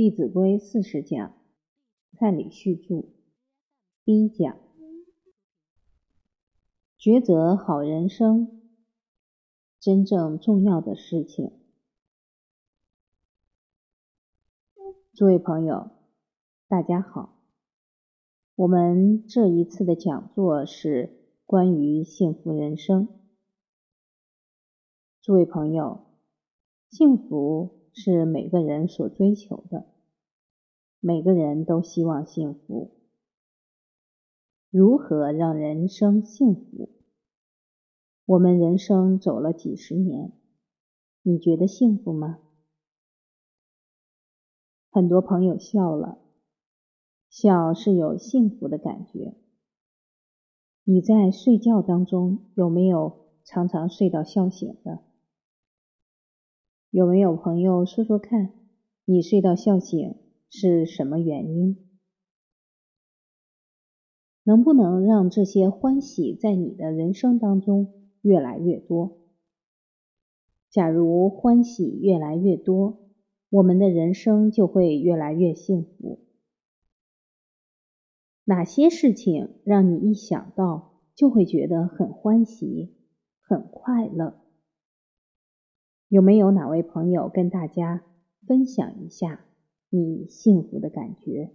[0.00, 1.36] 弟子规》四十讲，
[2.14, 3.04] 蔡礼旭著。
[4.02, 4.58] 第一讲：
[6.98, 8.62] 抉择好人生，
[9.78, 11.52] 真正重要的事情。
[15.12, 15.90] 诸位朋友，
[16.66, 17.38] 大家好。
[18.54, 23.06] 我们这一次的讲座是关于幸福人生。
[25.20, 26.06] 诸位朋友，
[26.88, 27.79] 幸福。
[27.92, 29.86] 是每个人所追求的，
[31.00, 32.92] 每个人都希望幸福。
[34.70, 36.88] 如何让人生幸福？
[38.24, 40.32] 我们人生走了几十年，
[41.22, 42.38] 你觉得幸福吗？
[44.92, 46.18] 很多朋友笑了，
[47.28, 49.34] 笑是有幸福的感觉。
[50.84, 55.02] 你在睡觉当中有没有常常睡到笑醒的？
[56.90, 58.52] 有没有朋友说说看，
[59.04, 60.16] 你睡到笑醒
[60.48, 61.76] 是什么原因？
[64.42, 69.18] 能不能让这些欢喜在你的人生当中越来越多？
[70.68, 72.98] 假如欢喜越来越多，
[73.50, 76.18] 我们的人生就会越来越幸福。
[78.42, 82.96] 哪些事情让你一想到就会觉得很欢喜、
[83.40, 84.39] 很快乐？
[86.10, 88.02] 有没有哪位朋友跟大家
[88.44, 89.44] 分享一下
[89.90, 91.52] 你幸福的感觉？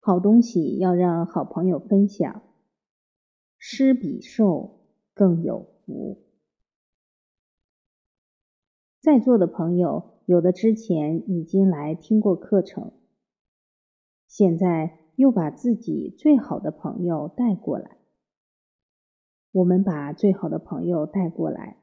[0.00, 2.42] 好东西要让好朋友分享，
[3.56, 4.80] 施比受
[5.14, 6.24] 更有福。
[9.00, 12.90] 在座的朋友，有的之前已经来听过课程，
[14.26, 17.95] 现在又把自己最好的朋友带过来。
[19.56, 21.78] 我们把最好的朋友带过来，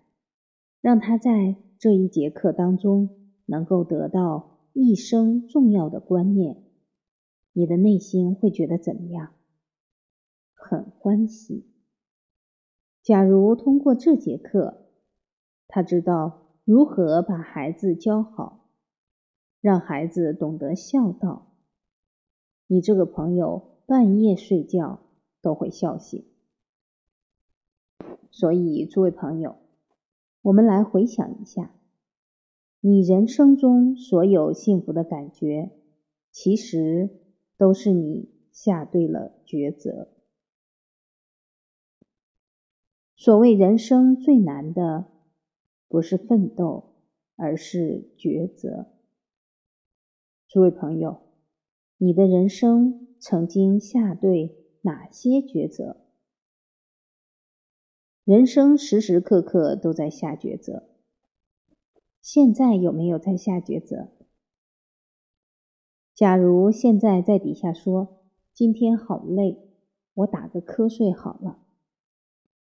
[0.80, 3.10] 让他在这一节课当中
[3.48, 6.66] 能够得到一生重要的观念。
[7.52, 9.32] 你的内心会觉得怎么样？
[10.54, 11.66] 很欢喜。
[13.02, 14.86] 假如通过这节课，
[15.68, 18.70] 他知道如何把孩子教好，
[19.62, 21.56] 让孩子懂得孝道，
[22.68, 25.00] 你这个朋友半夜睡觉
[25.42, 26.24] 都会笑醒。
[28.32, 29.58] 所以，诸位朋友，
[30.42, 31.72] 我们来回想一下，
[32.82, 35.72] 你人生中所有幸福的感觉，
[36.32, 37.10] 其实
[37.58, 40.10] 都是你下对了抉择。
[43.16, 45.06] 所谓人生最难的，
[45.88, 46.96] 不是奋斗，
[47.36, 48.88] 而是抉择。
[50.48, 51.22] 诸位朋友，
[51.98, 56.03] 你的人生曾经下对哪些抉择？
[58.26, 60.88] 人生时时刻刻都在下抉择，
[62.22, 64.12] 现在有没有在下抉择？
[66.16, 68.22] 假如现在在底下说
[68.56, 69.68] ：“今天好累，
[70.14, 71.60] 我打个瞌睡好了。”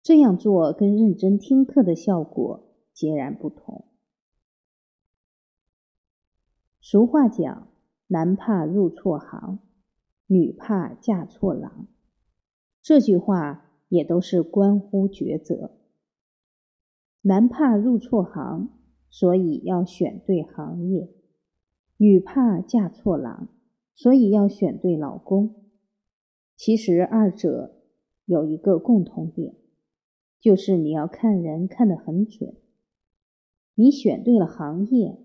[0.05, 3.87] 这样做跟认真听课的效果截然不同。
[6.83, 7.69] 俗话讲
[8.09, 9.61] ：“男怕入错行，
[10.27, 11.87] 女怕嫁错郎。”
[12.83, 13.65] 这句话。
[13.89, 15.79] 也都是关乎抉择。
[17.23, 18.71] 男怕入错行，
[19.11, 21.09] 所以要选对行业；
[21.97, 23.49] 女怕嫁错郎，
[23.95, 25.65] 所以要选对老公。
[26.57, 27.83] 其实二者
[28.25, 29.57] 有一个共同点，
[30.41, 32.57] 就是你要看人看得很准。
[33.75, 35.19] 你选对了行业，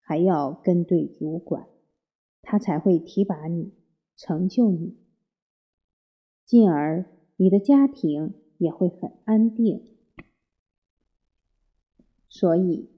[0.00, 1.68] 还要跟对主管，
[2.42, 3.72] 他才会提拔你，
[4.16, 4.96] 成就你，
[6.44, 7.19] 进而。
[7.42, 9.82] 你的家庭也会很安定，
[12.28, 12.90] 所以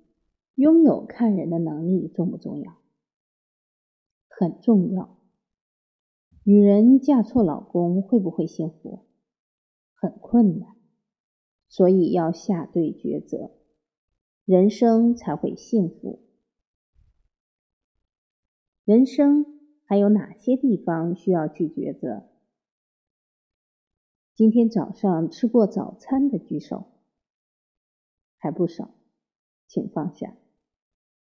[0.57, 2.77] 拥有看人的能力重不重要？
[4.29, 5.17] 很重要。
[6.43, 9.07] 女人嫁错老公会不会幸福？
[9.95, 10.75] 很困难，
[11.69, 13.53] 所以要下对抉择，
[14.45, 16.19] 人生才会幸福。
[18.85, 19.47] 人生
[19.85, 22.32] 还有哪些地方需要去抉择？
[24.35, 26.87] 今天早上吃过早餐的举手，
[28.39, 28.89] 还不少，
[29.69, 30.35] 请放下。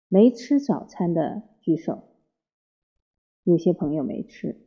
[0.06, 2.04] 没吃早餐的举手，
[3.42, 4.64] 有些朋友没吃。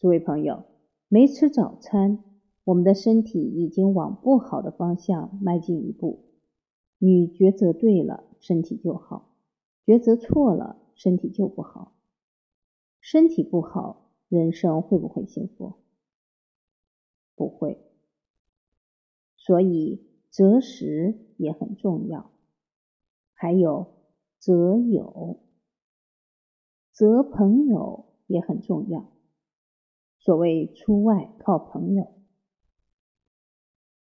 [0.00, 0.64] 诸位朋友，
[1.06, 2.24] 没吃早餐，
[2.64, 6.24] 我们的身体已经往不好的方向迈进一步。
[6.98, 9.30] 你抉择对了，身体就好；
[9.86, 11.92] 抉择错了，身体就不好。
[13.00, 15.74] 身体不好，人生会不会幸福？
[17.36, 17.78] 不会，
[19.36, 22.32] 所以择时也很重要。
[23.34, 23.94] 还有
[24.38, 25.40] 择友，
[26.90, 29.12] 择朋友也很重要。
[30.18, 32.14] 所谓出外靠朋友，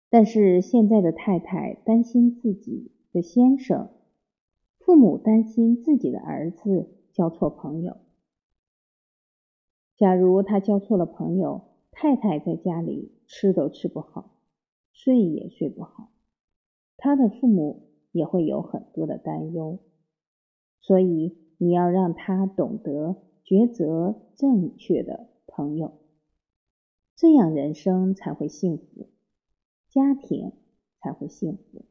[0.09, 3.91] 但是现在的太太担心自己的先生，
[4.79, 7.99] 父母担心自己的儿子交错朋友。
[9.97, 14.37] 假如他交错了朋友，太太在家里吃都吃不好，
[14.93, 16.11] 睡也睡不好，
[16.97, 19.79] 他的父母也会有很多的担忧。
[20.81, 26.01] 所以你要让他懂得抉择正确的朋友。
[27.17, 29.09] 这样人生才会幸福，
[29.89, 30.53] 家庭
[31.01, 31.85] 才会幸福。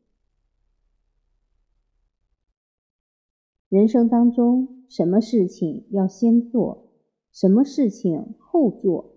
[3.69, 6.91] 人生当中，什么事情要先做，
[7.31, 9.12] 什么事情后做，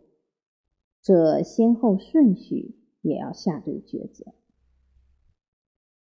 [1.07, 4.35] 这先后顺序也要下对抉择。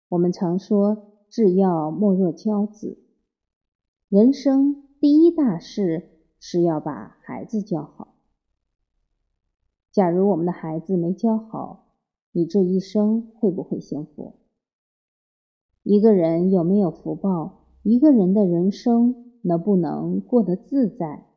[0.08, 2.98] 我们常说“治要莫若教子”，
[4.08, 8.16] 人生第一大事是要把孩子教好。
[9.92, 11.90] 假如我们的孩子没教好，
[12.32, 14.36] 你这一生会不会幸福？
[15.84, 21.28] 一个人有没有福报，一个人的人生能不能过得自在，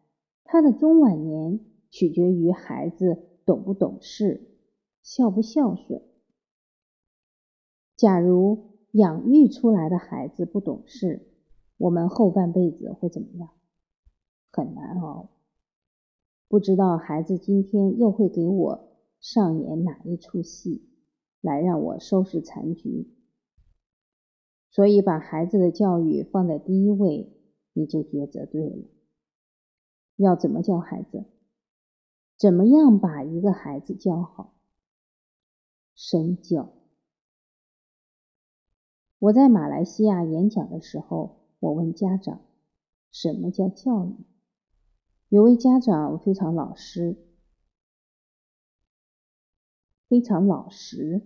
[0.44, 1.58] 他的中晚年
[1.91, 4.56] 取决于孩子懂不懂事，
[5.02, 6.02] 孝不孝顺。
[7.96, 11.28] 假如养育出来的孩子不懂事，
[11.76, 13.50] 我们后半辈子会怎么样？
[14.52, 15.31] 很难熬。
[16.48, 18.88] 不知道孩子今天又会给我
[19.20, 20.88] 上演哪一出戏，
[21.40, 23.14] 来让我收拾残局。
[24.70, 27.32] 所以把孩子的教育放在第一位，
[27.72, 28.84] 你就抉择对了。
[30.16, 31.25] 要怎么教孩子？
[32.40, 34.54] 怎么样把一个孩子教好？
[35.94, 36.72] 身教。
[39.19, 42.40] 我在马来西亚演讲的时候，我问家长：
[43.12, 44.25] 什么叫教育？
[45.28, 47.19] 有位家长非常老实，
[50.08, 51.20] 非常老实。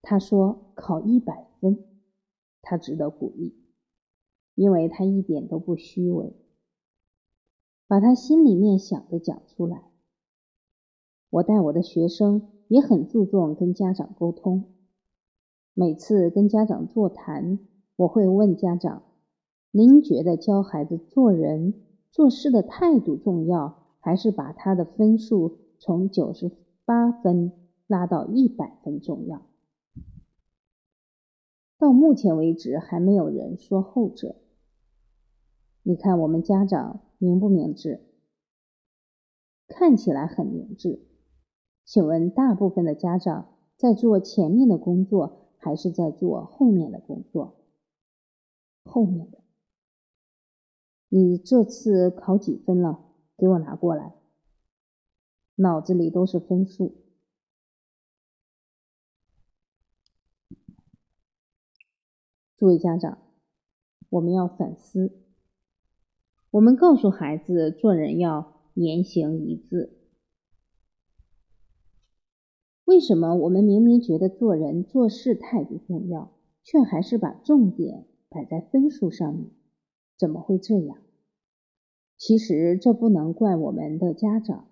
[0.00, 1.84] 他说：“考一百分，
[2.62, 3.60] 他值得鼓励，
[4.54, 6.36] 因为他一点都不虚伪，
[7.88, 9.86] 把他心里面想的讲出来。”
[11.30, 14.64] 我带我的学生也很注重跟家长沟通。
[15.72, 17.58] 每次跟家长座谈，
[17.96, 19.02] 我会问家长
[19.70, 21.74] ：“您觉得教孩子做人？”
[22.10, 26.50] 做事的态度重要，还是把他的分数从九十
[26.84, 27.52] 八分
[27.86, 29.46] 拉到一百分重要？
[31.78, 34.34] 到目前为止，还没有人说后者。
[35.84, 38.00] 你看我们家长明不明智？
[39.68, 41.06] 看起来很明智。
[41.90, 47.64] 请问，大部分的家长在做前面的工作，还是在做后面的工作？
[48.84, 49.38] 后面的。
[51.08, 53.06] 你这次考几分了？
[53.36, 54.14] 给我拿过来。
[55.56, 56.94] 脑子里都是分数。
[62.56, 63.18] 诸位家长，
[64.10, 65.10] 我们要反思。
[66.52, 69.96] 我们告诉孩子做人要言行一致。
[72.90, 76.32] 为什么我们明明觉得做人做事态度重要，
[76.64, 79.48] 却还是把重点摆在分数上面？
[80.18, 80.98] 怎么会这样？
[82.16, 84.66] 其实这不能怪我们的家长，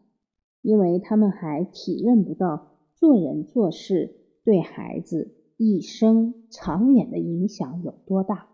[0.63, 8.49] 因为他们还体认不到做人做事对孩子一生长远的影响有多大。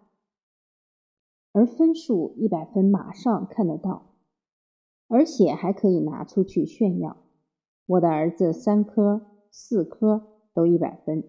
[1.53, 4.11] 而分数一百分马上看得到，
[5.09, 7.17] 而且还可以拿出去炫耀。
[7.87, 11.23] 我的儿子三科、四科都一百分。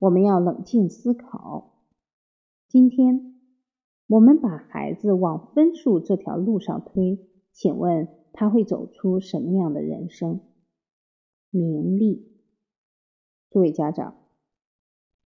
[0.00, 1.76] 我们要冷静思考，
[2.66, 3.38] 今天。
[4.08, 10.40] 我们把孩子往分数这条路上推，请问他会走出什么样的人生？
[11.50, 12.28] 名利。
[13.48, 14.16] 诸位家长，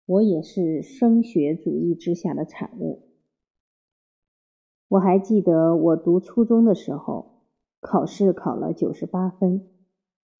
[0.05, 3.07] 我也是升学主义之下的产物。
[4.89, 7.45] 我还记得我读初中的时候，
[7.79, 9.69] 考试考了九十八分，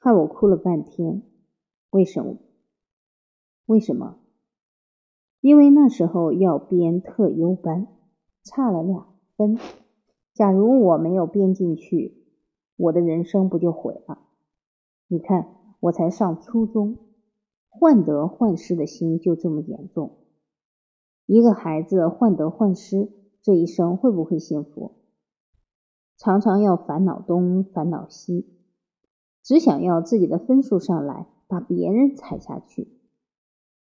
[0.06, 1.24] 害我哭了半天。
[1.90, 2.38] 为什么？
[3.66, 4.20] 为什么？
[5.42, 7.88] 因为那时候要编特优班。
[8.44, 9.58] 差了两分，
[10.36, 12.24] 假如我没有编进去，
[12.76, 14.20] 我的人生不就毁了？
[15.08, 15.48] 你看，
[15.80, 17.00] 我才上初中，
[17.68, 20.20] 患得患失的心就这么严重。
[21.26, 23.10] 一个孩子患得患失，
[23.42, 24.92] 这一生会不会幸福？
[26.16, 28.55] 常常要烦恼东，烦恼西，
[29.46, 32.88] 只想要自己的分数上来，把别人踩下去。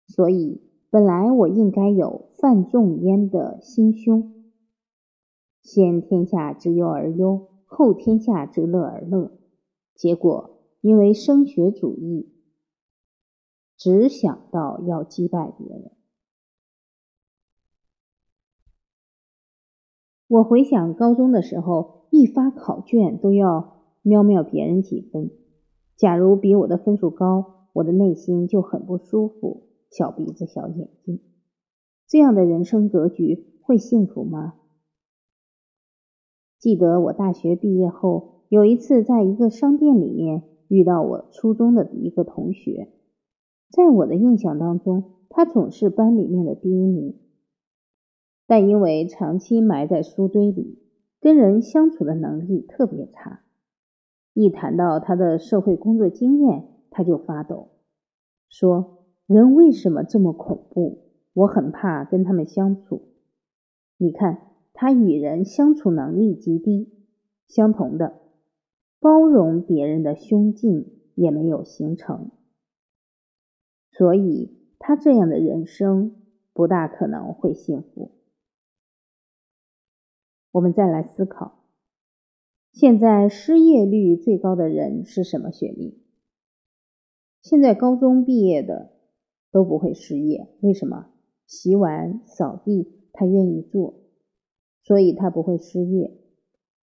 [0.05, 4.51] 所以，本来我应该有范仲淹的心胸，
[5.61, 9.31] 先天下之忧而忧，后天下之乐而乐。
[9.95, 12.29] 结果因为升学主义，
[13.77, 15.91] 只想到要击败别人。
[20.27, 25.31] 我回想高中的时候，一发考卷都要瞄瞄别人几分。
[25.95, 31.21] 假如比我的分数高，我的内心就很不舒服，小鼻子小眼睛。
[32.07, 34.55] 这样的人生格局会幸福吗？
[36.59, 42.89] 记得我大学毕业后，有一次在一个商店里面遇到我初中的一个同学，
[43.69, 47.15] 在我的印象当中，他总是班里面的第一名。
[48.47, 50.77] 但因为长期埋在书堆里，
[51.19, 53.44] 跟人相处的能力特别差。
[54.35, 57.69] 一谈到他的社会工作经验，他就发抖，
[58.49, 61.09] 说：“人为什么这么恐怖？
[61.31, 63.13] 我很怕跟他们相处。”
[63.97, 66.91] 你看，他与人相处能力极低。
[67.47, 68.21] 相同的，
[68.99, 72.31] 包容别人的胸襟也没有形成，
[73.91, 76.15] 所以他这样的人生
[76.51, 78.11] 不大可能会幸福。
[80.51, 81.54] 我们再来思考，
[82.75, 85.97] 现在失业率最高的人是什么学历？
[87.41, 88.91] 现在高中毕业的
[89.49, 91.05] 都不会失业，为什么？
[91.47, 94.01] 洗碗、扫地他愿意做，
[94.81, 96.17] 所以他不会失业。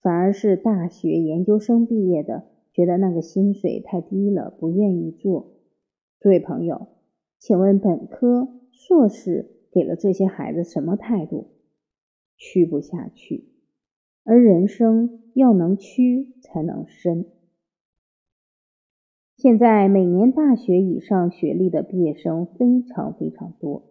[0.00, 5.52] 反而是大学研究生毕业的，觉得那个薪水太低了，不愿意做。
[6.20, 6.86] 诸位朋友，
[7.38, 11.48] 请问本科、硕士给了这些孩子什么态度？
[12.38, 13.51] 屈不下去。
[14.24, 17.26] 而人生要能屈才能伸。
[19.36, 23.82] 现在每年大学以上学历的毕业生非常非常多，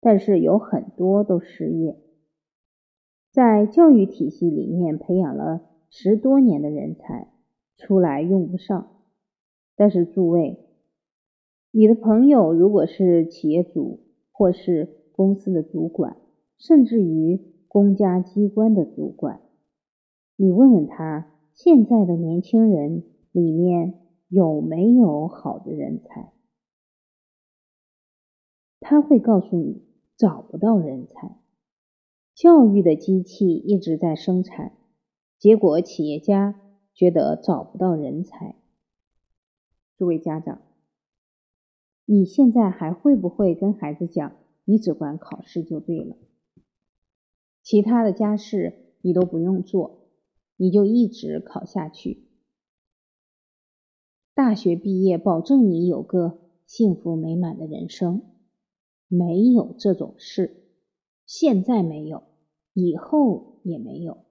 [0.00, 1.98] 但是有很多都失业。
[3.30, 5.60] 在教育体系里面培养了
[5.90, 7.28] 十多年的人才，
[7.76, 8.88] 出来用不上。
[9.76, 10.58] 但是诸位，
[11.70, 14.00] 你的朋友如果是企业主，
[14.32, 16.16] 或是公司的主管，
[16.56, 19.42] 甚至于公家机关的主管。
[20.40, 23.02] 你问问他，现在的年轻人
[23.32, 26.32] 里面有没有好的人才？
[28.78, 29.82] 他会告诉你
[30.16, 31.36] 找不到人才。
[32.36, 34.74] 教育的机器一直在生产，
[35.40, 36.54] 结果企业家
[36.94, 38.54] 觉得找不到人才。
[39.96, 40.62] 诸位家长，
[42.04, 46.16] 你现在还会不会跟孩子讲，你只管考试就对了，
[47.60, 49.97] 其他的家事你都不用做？
[50.60, 52.26] 你就一直考下去，
[54.34, 58.22] 大学毕业保证你有个幸福美满的人生，
[59.06, 60.64] 没有这种事，
[61.24, 62.24] 现在没有，
[62.72, 64.24] 以后也没有。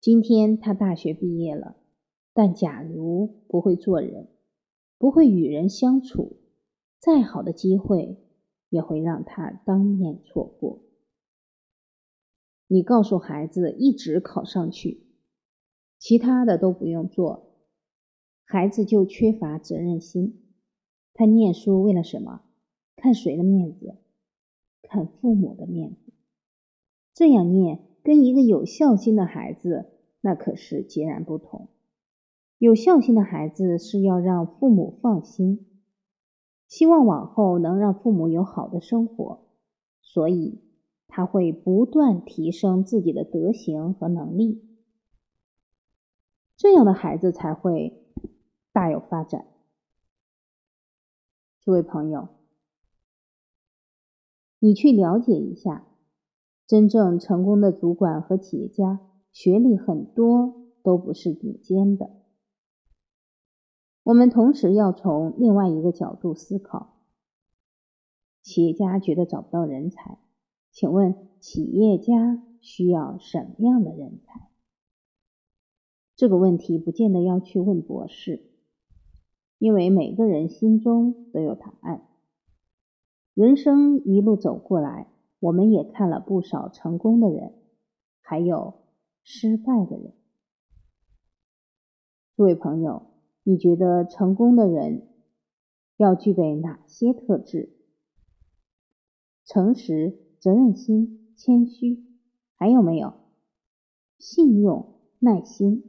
[0.00, 1.76] 今天他大学毕业了，
[2.32, 4.26] 但假如不会做人，
[4.98, 6.38] 不会与人相处，
[6.98, 8.18] 再好的机会
[8.68, 10.83] 也会让他当面错过。
[12.66, 15.06] 你告诉孩子一直考上去，
[15.98, 17.54] 其他的都不用做，
[18.44, 20.42] 孩子就缺乏责任心。
[21.12, 22.40] 他念书为了什么？
[22.96, 23.96] 看谁的面子？
[24.82, 26.12] 看父母的面子。
[27.12, 29.90] 这样念跟一个有孝心的孩子
[30.22, 31.68] 那可是截然不同。
[32.58, 35.66] 有孝心的孩子是要让父母放心，
[36.66, 39.46] 希望往后能让父母有好的生活，
[40.00, 40.63] 所以。
[41.16, 44.66] 他会不断提升自己的德行和能力，
[46.56, 48.02] 这样的孩子才会
[48.72, 49.46] 大有发展。
[51.60, 52.30] 诸位朋友，
[54.58, 55.86] 你去了解一下，
[56.66, 58.98] 真正成功的主管和企业家，
[59.30, 62.10] 学历很多都不是顶尖的。
[64.02, 66.96] 我们同时要从另外一个角度思考，
[68.42, 70.18] 企业家觉得找不到人才。
[70.74, 74.50] 请问企业家需要什么样的人才？
[76.16, 78.50] 这个问题不见得要去问博士，
[79.58, 82.08] 因为每个人心中都有答案。
[83.34, 85.06] 人生一路走过来，
[85.38, 87.54] 我们也看了不少成功的人，
[88.20, 88.74] 还有
[89.22, 90.12] 失败的人。
[92.34, 93.12] 诸位朋友，
[93.44, 95.06] 你觉得成功的人
[95.96, 97.76] 要具备哪些特质？
[99.44, 100.23] 诚实。
[100.44, 102.04] 责任心、谦虚，
[102.54, 103.14] 还有没有
[104.18, 105.82] 信用、耐心？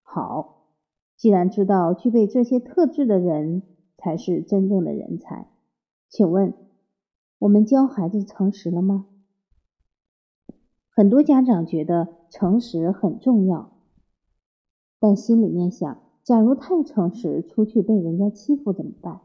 [0.00, 0.68] 好，
[1.16, 3.64] 既然知道具备这些特质的人
[3.98, 5.48] 才是真正的人才，
[6.08, 6.54] 请问
[7.40, 9.06] 我们教孩子诚实了吗？
[10.88, 13.72] 很多家长觉得诚实很重要，
[15.00, 19.22] 但心里面想：假如太诚实，出去被人家欺负怎么办？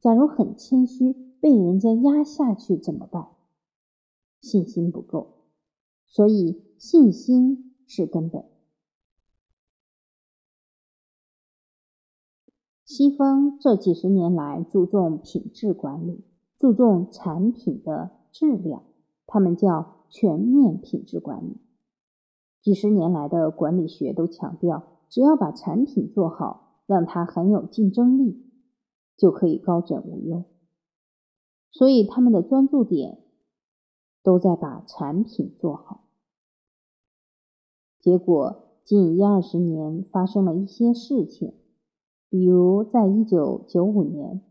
[0.00, 3.28] 假如很谦虚，被人家压下去怎么办？
[4.40, 5.44] 信心不够，
[6.06, 8.44] 所以信心是根本。
[12.84, 16.24] 西方这几十年来注重品质管理，
[16.58, 18.82] 注重产品的质量，
[19.26, 19.98] 他们叫。
[20.12, 21.56] 全面品质管理，
[22.60, 28.44] 几十年来的管理学都强调，只要把产品做好，让它很有竞争力，
[29.16, 30.42] 就可以高枕无忧。
[31.70, 33.22] 所以他们的专注点
[34.22, 36.04] 都在把产品做好。
[38.00, 41.54] 结果近一二十年发生了一些事情，
[42.28, 44.42] 比如在一九九五年，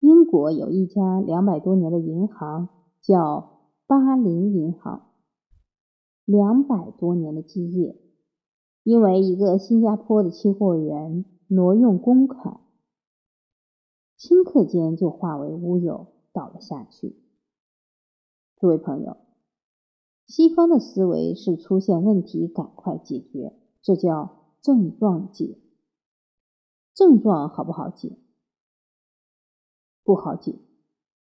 [0.00, 2.68] 英国有一家两百多年的银行
[3.00, 3.52] 叫。
[3.86, 5.10] 巴林银行
[6.24, 8.00] 两百多年的基业，
[8.82, 12.60] 因为一个新加坡的期货员挪用公款，
[14.18, 17.14] 顷刻间就化为乌有，倒了下去。
[18.56, 19.16] 诸位朋友，
[20.26, 25.58] 西方的思维是出现问题赶快解决，这叫症状解。
[26.94, 28.16] 症状好不好解？
[30.04, 30.54] 不好解，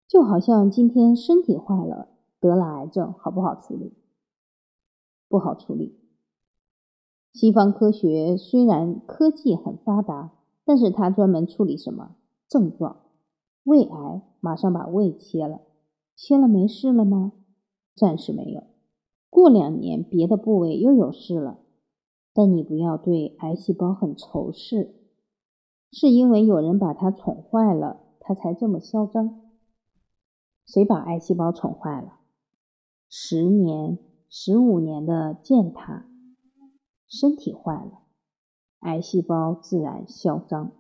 [0.09, 2.09] 就好像今天身体坏了。
[2.41, 3.93] 得了癌症好不好处理？
[5.29, 6.00] 不好处理。
[7.35, 10.33] 西方科学虽然科技很发达，
[10.65, 12.17] 但是它专门处理什么
[12.49, 13.03] 症状？
[13.62, 15.61] 胃癌马上把胃切了，
[16.23, 17.33] 切了没事了吗？
[17.97, 18.65] 暂时没有。
[19.31, 21.61] 过两年别的部位又有事了，
[22.35, 24.95] 但你不要对癌细胞很仇视，
[25.91, 29.50] 是因为有人把它宠坏了，它才这么嚣张。
[30.67, 32.21] 谁把癌细胞宠坏了？
[33.09, 36.06] 十年、十五年的践踏，
[37.09, 38.02] 身体坏了，
[38.80, 40.73] 癌细胞自然嚣张。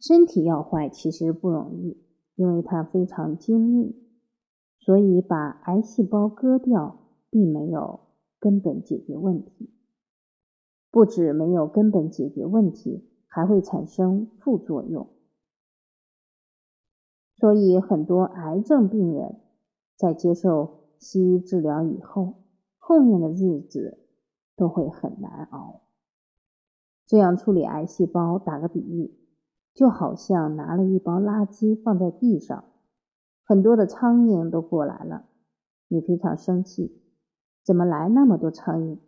[0.00, 2.05] 身体要坏其实不容易，
[2.36, 3.96] 因为它非常精密，
[4.78, 8.00] 所以把癌细胞割掉，并没有
[8.38, 9.70] 根本解决问题。
[10.90, 15.08] 不止没有根本解决问题，还会产生副作用。
[17.34, 19.40] 所以，很多癌症病人
[19.96, 22.44] 在接受西医治疗以后，
[22.78, 23.98] 后面的日子
[24.56, 25.82] 都会很难熬。
[27.04, 29.14] 这样处理癌细胞，打个比喻，
[29.76, 32.64] 就好像拿了一包垃圾放在地上，
[33.44, 35.26] 很多的苍蝇都过来了，
[35.88, 37.02] 你非常生气，
[37.62, 38.98] 怎么来那么多苍蝇？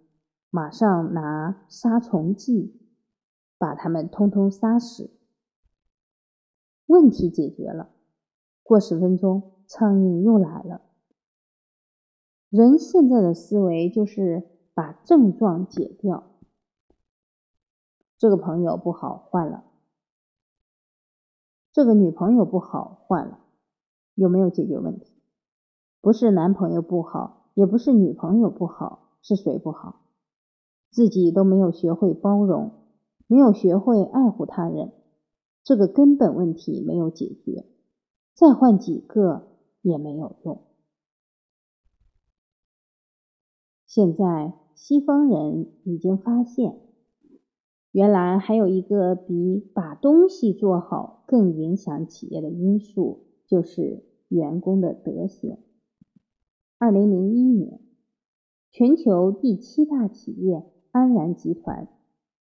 [0.51, 2.79] 马上拿杀虫剂
[3.57, 5.11] 把它们通通杀死，
[6.85, 7.89] 问题解决了。
[8.63, 10.83] 过十分钟，苍蝇又来了。
[12.51, 14.43] 人现在的思维就是
[14.75, 16.25] 把症状解掉。
[18.19, 19.65] 这个朋友不好，换了；
[21.79, 23.39] 这个女朋友不好，换了。
[24.17, 25.13] 有没有解决问题？
[26.01, 30.01] 不是男朋友不好，也不是女朋友不好，是谁不好？
[30.91, 32.73] 自己都没有学会包容，
[33.29, 34.93] 没有学会爱护他人，
[35.63, 37.65] 这个根本问题没有解决。
[38.35, 39.47] 再换几个
[39.81, 40.65] 也没有用。
[43.87, 46.81] 现在西方人已经发现，
[47.91, 55.59] 原来还有一个比把东西做好更影响企业的因素，就是员工的德行。
[56.79, 57.81] 二零零一年，
[58.71, 61.89] 全球第七大企业安然集团，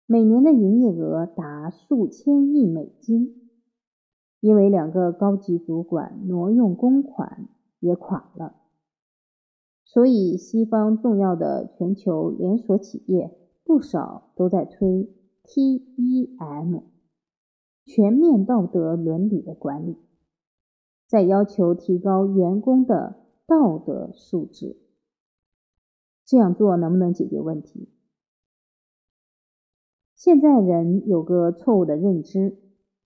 [0.06, 3.42] 每年的营业额达数千亿美金。
[4.40, 7.48] 因为两个高级主管挪用公款
[7.80, 8.54] 也垮了，
[9.84, 15.08] 所以西方重要的全球连锁企业不少都在推
[15.46, 16.82] TEM
[17.84, 19.96] 全面道德伦理的管理，
[21.06, 24.76] 在要求提高员工的道德素质。
[26.24, 27.88] 这样做能不能解决问题？
[30.16, 32.58] 现在人有个错误的认知，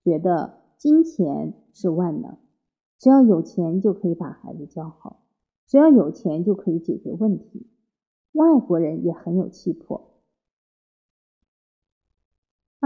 [0.03, 0.59] 觉得。
[0.81, 2.39] 金钱是万能，
[2.97, 5.21] 只要有钱就可以把孩子教好，
[5.67, 7.69] 只要有钱就可以解决问题。
[8.31, 10.10] 外国人也很有气魄。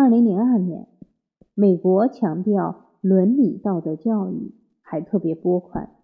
[0.06, 0.88] 二零零二年，
[1.56, 5.96] 美国强调伦理道德教育，还特别拨款，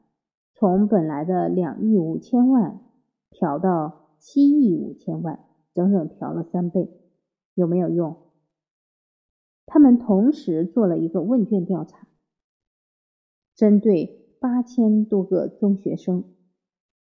[0.56, 2.82] 从本来的两亿五千万
[3.30, 6.90] 调到七亿五千万，整整调了三倍，
[7.54, 8.18] 有没有用？
[9.68, 12.08] 他们同时做了一个问卷调查，
[13.54, 16.24] 针对八千多个中学生，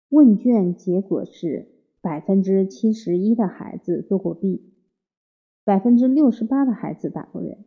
[0.10, 1.70] 问卷结果是
[2.02, 4.73] 百分之七十一的孩子做过弊，
[5.64, 7.64] 百分之六十八的孩子打过人，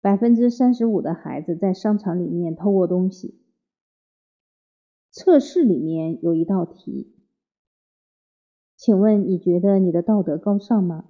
[0.00, 3.40] 百分之三十五的孩子在商场里面偷过东西。
[5.10, 7.16] 测试里面有一道题，
[8.76, 11.06] 请问你觉得你的道德高尚吗？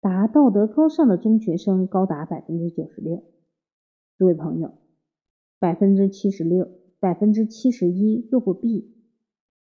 [0.00, 3.24] 答道德高尚的中学生高达百分之九十六。
[4.18, 4.74] 诸位朋友，
[5.58, 6.68] 百分之七十六、
[7.00, 8.94] 百分之七十一做过弊，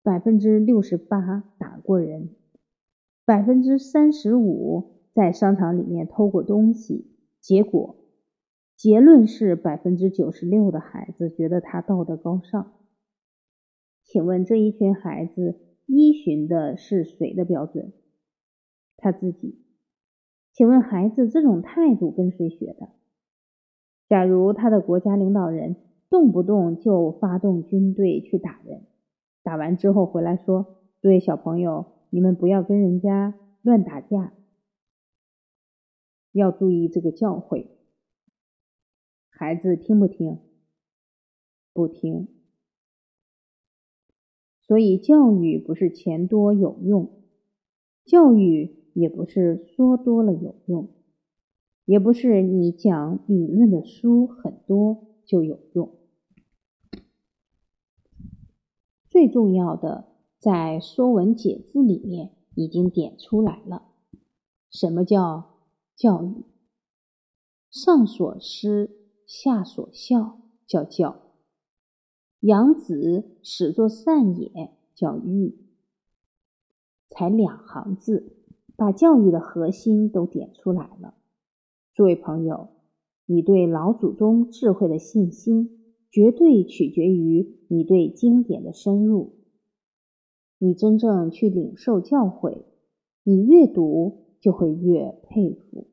[0.02, 2.34] 百分之六十八打过人，
[3.32, 7.16] 百分之三十五在商场里面偷过东西。
[7.40, 7.96] 结果
[8.76, 12.74] 结论是百分之九十六的孩子觉得他道德高尚。
[14.04, 17.94] 请问这一群孩子依循的是谁的标准？
[18.98, 19.64] 他自己。
[20.52, 22.90] 请问孩子这种态度跟谁学的？
[24.10, 25.78] 假如他的国家领导人
[26.10, 28.82] 动不动就发动军队去打人，
[29.42, 34.34] 打完之后回来说：“诸位小朋友，你们不要跟人家乱打架，
[36.32, 37.66] 要注意这个教诲。”
[39.28, 40.38] 孩子听不听？
[41.74, 42.28] 不听。
[44.60, 47.24] 所以教育不是钱多有用，
[48.06, 48.78] 教育。
[48.94, 50.90] 也不是说多了有用，
[51.86, 55.98] 也不是你讲理论的书很多就有用。
[59.08, 60.11] 最重要的，
[60.42, 63.84] 在《说文解字》里面已经点出来了。
[64.72, 65.60] 什么叫
[65.96, 66.44] 教育？
[67.70, 68.90] 上所施，
[69.28, 71.18] 下所效，叫教；
[72.40, 75.60] 养子始作善也，叫育。
[77.08, 78.36] 才两行字。
[78.76, 81.14] 把教育的核心都点出来了，
[81.94, 82.70] 诸位朋友，
[83.28, 89.36] 你对老祖宗智慧的信心，绝对取决于你对经典的深入。
[90.64, 92.66] 你真正去领受教诲，
[93.24, 95.88] 你越读就会越佩服。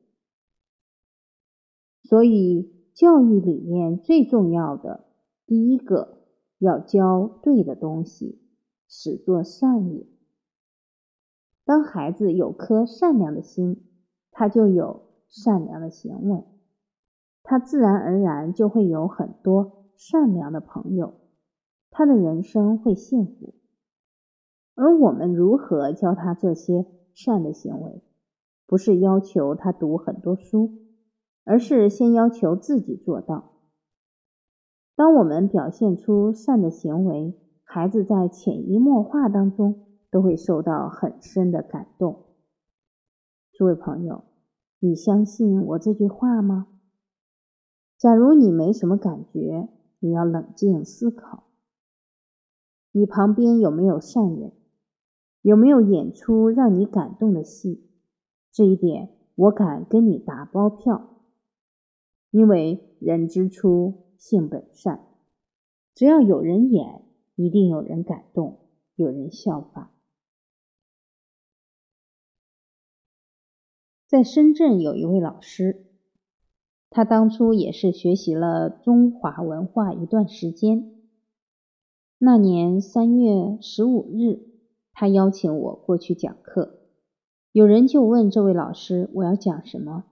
[2.03, 5.07] 所以，教育里面最重要的
[5.47, 6.19] 第一个，
[6.59, 8.43] 要教对的东西，
[8.87, 10.05] 始作善也。
[11.65, 13.87] 当孩子有颗善良的心，
[14.29, 16.43] 他就有善良的行为，
[17.41, 21.15] 他自然而然就会有很多善良的朋友，
[21.89, 23.55] 他的人生会幸福。
[24.79, 28.01] 而我们如何教他这些善的行为？
[28.65, 30.79] 不是要求他读很多书，
[31.43, 33.51] 而是先要求自己做到。
[34.95, 39.85] 当我们表现出善的行为，孩子在潜移默化当中。
[40.11, 42.25] 都会受到很深的感动。
[43.53, 44.23] 诸位朋友，
[44.79, 46.65] 你相信我这句话吗？
[47.95, 51.43] 假如你没什么感觉，你要冷静思考。
[52.91, 54.51] 你旁边有没有善人？
[55.41, 57.85] 有没有演出让你感动的戏？
[58.51, 61.17] 这一点我敢跟你打包票，
[62.31, 65.05] 因为人之初性本善，
[65.95, 67.03] 只要有人演，
[67.35, 68.59] 一定有人感动，
[68.95, 69.91] 有人效仿。
[74.07, 75.85] 在深圳有一位老师，
[76.89, 80.95] 他当初也是学习了中华文化一段时间。
[82.17, 84.48] 那年三月十五日，
[84.99, 86.81] 他邀请我过去讲课。
[87.53, 90.03] 有人就问这位老师：“我要讲什么？”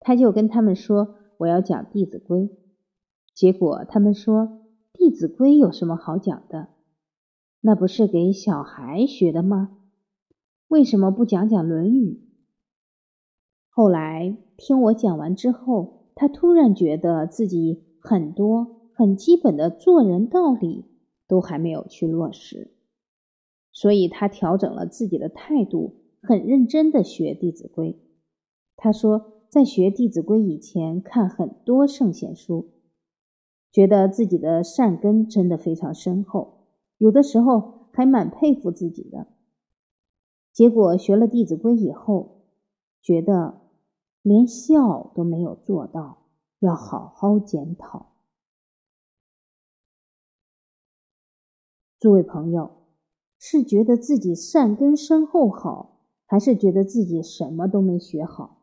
[0.00, 2.40] 他就跟他们说：“我要讲《弟子规》。”
[3.34, 4.42] 结果他们说
[4.92, 6.68] ：“《弟子规》有什么好讲的？
[7.62, 9.78] 那不是给小孩学的吗？
[10.68, 12.10] 为什么不讲讲《论语》？”
[13.72, 20.84] 后来听我讲完之后，他突然觉得自己很多很基本的做人道理
[21.26, 22.75] 都还没有去落实，
[23.76, 27.92] 所以他调整了自己的态度，很认真的学《弟子规》。
[28.74, 32.70] 他说，在学《弟子规》以前，看很多圣贤书，
[33.70, 39.26] 觉得自己的善根真的非常深厚，有的时候还蛮佩服自己的。
[40.54, 42.46] 结果学了《弟子规》以后，
[43.02, 43.66] 觉得。
[44.22, 46.26] 连孝都没有做到，
[46.58, 48.16] 要好好检讨。
[52.00, 52.75] 诸位朋友，
[53.38, 58.62] 是觉得自己善根深厚好，还是觉得自己什么都没学好？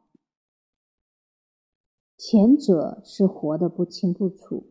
[2.17, 4.65] 前者是活得不清不楚，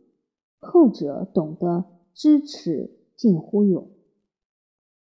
[0.59, 3.89] 后者懂得知耻近乎勇。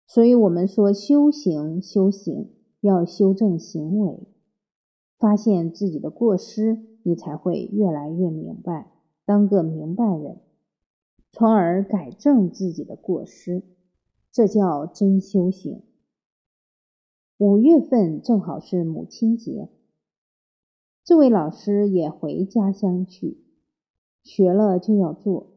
[0.07, 4.19] 所以我们说修行，修行要修正行为。
[5.17, 8.91] 发现自己的过失，你才会越来越明白
[9.23, 10.41] 当个明白人，
[11.31, 13.63] 从而改正自己的过失，
[14.35, 15.81] 这叫真修行。
[17.37, 19.69] 五月份正好是母亲节，
[21.05, 23.37] 这位老师也回家乡去，
[24.23, 25.53] 学了就要做，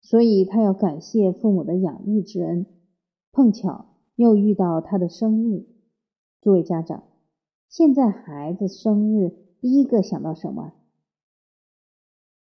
[0.00, 2.66] 所以他要感谢父母的养育之恩。
[3.30, 5.68] 碰巧又遇到他的生日，
[6.40, 7.04] 诸位家长，
[7.68, 10.72] 现在孩子生日第一个想到什么？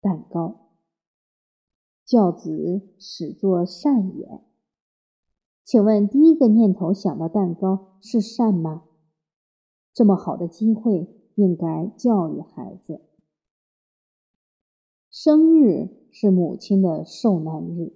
[0.02, 0.74] 蛋糕。
[2.04, 4.42] 教子始作善也。
[5.64, 8.84] 请问第一个念头想到蛋糕是善吗？
[9.94, 13.02] 这么好的机会，应该教育孩子。
[15.10, 17.94] 生日是母亲的受难日。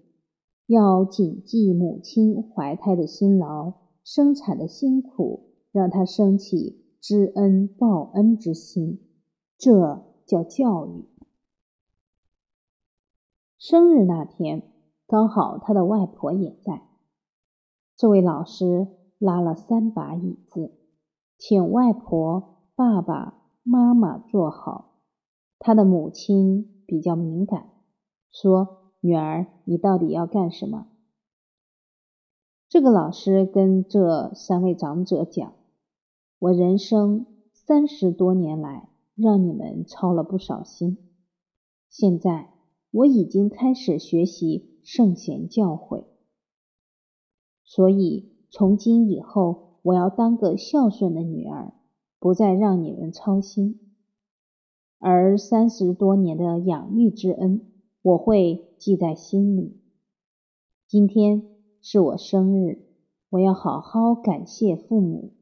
[0.66, 9.00] 要谨记母亲怀胎的辛劳，生产的辛苦，让她升起知恩报恩之心，
[9.58, 11.06] 这叫教育。
[13.58, 14.72] 生日那天，
[15.06, 16.87] 刚好他的外婆也在。
[17.98, 20.72] 这位老师拉了三把椅子，
[21.38, 25.02] 请外婆、爸爸妈妈坐好。
[25.60, 27.70] 他的母亲比较敏感，
[28.32, 28.84] 说。
[29.00, 30.88] 女儿，你到底要干什么？
[32.68, 35.54] 这个老师跟这三位长者讲
[36.40, 40.98] ：“我人生三十多年来，让你们操了不少心。
[41.90, 42.50] 现在
[42.90, 46.06] 我已经开始学习圣贤教诲，
[47.68, 51.76] 所以从今以后，我要当个孝顺的女儿，
[52.18, 53.80] 不再让你们操心。
[54.98, 57.62] 而三十多年的养育之恩。”
[58.04, 59.82] 我会记在心里。
[60.88, 61.44] 今天
[61.82, 62.86] 是我生日，
[63.32, 65.34] 我要好好感谢父母，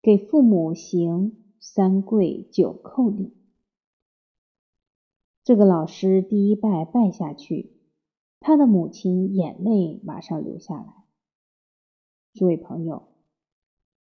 [0.00, 3.36] 给父母行三跪九叩礼。
[5.44, 7.76] 这个老师第一拜拜下去，
[8.40, 11.05] 他的母亲眼泪马上流下来。
[12.36, 13.08] 诸位朋友，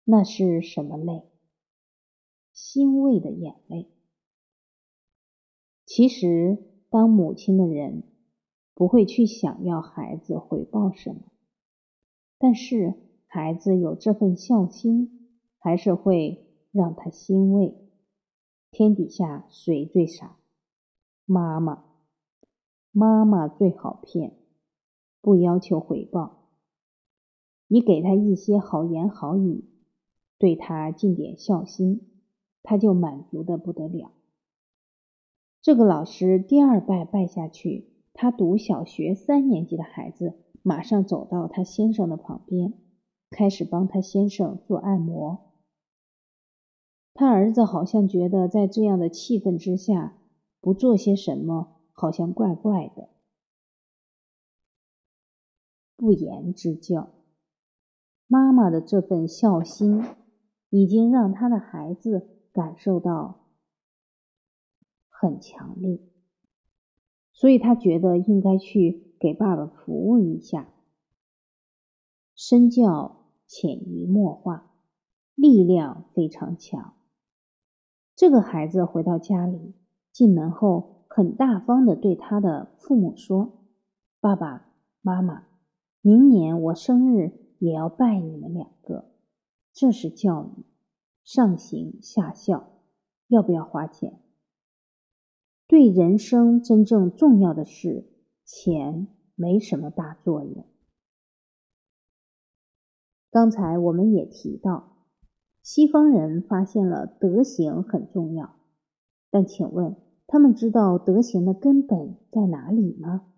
[0.05, 1.29] 那是什么泪？
[2.53, 3.91] 欣慰的眼泪。
[5.85, 6.67] 其实。
[6.91, 8.03] 当母亲的人
[8.73, 11.21] 不会去想要孩子回报什么，
[12.37, 12.95] 但是
[13.27, 17.89] 孩子有这份孝心，还是会让他欣慰。
[18.71, 20.37] 天底下谁最傻？
[21.23, 21.85] 妈妈，
[22.91, 24.37] 妈妈最好骗，
[25.21, 26.40] 不要求回报。
[27.73, 29.63] 你给他一些好言好语，
[30.37, 32.01] 对他尽点孝心，
[32.63, 34.11] 他就满足的不得了。
[35.61, 42.73] 这个老师第二拜拜下去，他读小学三年级的孩子马上走到他先生的旁边，
[43.29, 45.53] 开始帮他先生做按摩。
[47.13, 50.17] 他儿子好像觉得在这样的气氛之下
[50.59, 53.07] 不做些什么，好像怪怪的。
[55.95, 57.13] 不言之教，
[58.31, 60.05] 妈妈的这份孝心，
[60.69, 63.39] 已经让他的孩子感受到。
[65.09, 65.99] 很强烈，
[67.33, 70.69] 所以他觉得应该去给爸爸服务一下。
[72.33, 74.71] 身教潜移默化，
[75.35, 76.93] 力量非常强。
[78.15, 79.75] 这个孩子回到家里，
[80.13, 83.59] 进门后很大方的对他的父母说
[84.21, 85.43] ：“爸爸妈妈，
[86.01, 89.11] 明年我生日也要拜你们两个。”
[89.71, 90.65] 这是教育，
[91.23, 92.81] 上行下效，
[93.27, 94.19] 要不要花钱？
[95.67, 98.11] 对人生真正重要的事，
[98.43, 100.65] 钱没什么大作用。
[103.29, 104.97] 刚才我们也提到，
[105.63, 108.57] 西方人发现了德行很重要，
[109.29, 109.95] 但请问
[110.27, 113.31] 他们知道德行的根本在哪里吗？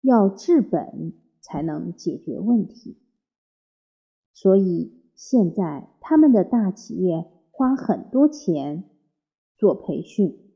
[0.00, 2.98] 要治本才能解决问题，
[4.32, 8.90] 所以现在他们的大企业花很多钱
[9.56, 10.52] 做培训。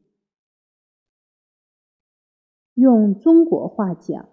[2.75, 4.29] 用中国话讲，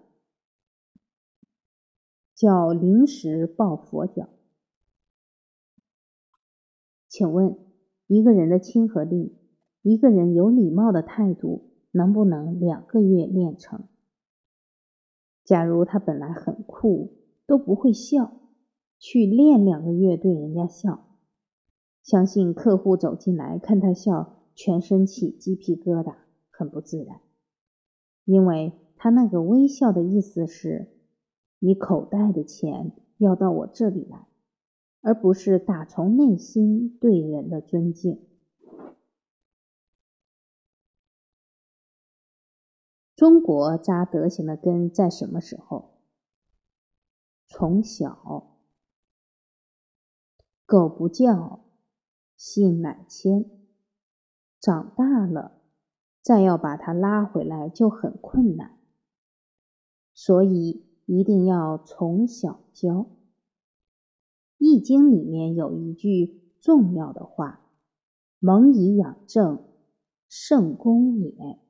[2.34, 4.28] 叫临时抱佛脚。
[7.08, 7.56] 请问，
[8.06, 9.38] 一个人的亲和力，
[9.82, 13.86] 一个人有礼貌的态度，能不能两个月练成？
[15.52, 17.12] 假如他本来很酷，
[17.46, 18.40] 都不会笑，
[18.98, 21.04] 去练两个月对人家笑，
[22.02, 26.14] 相信客户走进来看他笑，全身起鸡皮疙瘩，
[26.48, 27.20] 很不自然。
[28.24, 30.88] 因为他那个微笑的意思是，
[31.58, 34.28] 你口袋的钱要到我这里来，
[35.02, 38.22] 而不是打从内心对人的尊敬。
[43.22, 46.00] 中国扎德行的根在什么时候？
[47.46, 48.58] 从小，
[50.66, 51.60] 狗不叫，
[52.36, 53.48] 性乃迁。
[54.58, 55.60] 长大了，
[56.20, 58.76] 再要把它拉回来就很困难，
[60.12, 62.92] 所以一定要从小教。
[64.58, 67.70] 《易经》里面有一句重要的话
[68.42, 69.64] ：“蒙以养正，
[70.28, 71.60] 圣功也。”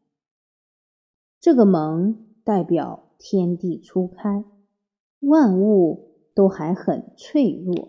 [1.42, 4.44] 这个“蒙”代表天地初开，
[5.18, 7.88] 万物都还很脆弱。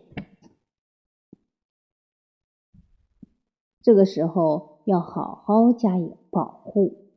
[3.79, 7.11] 这个时候要好好加以保护。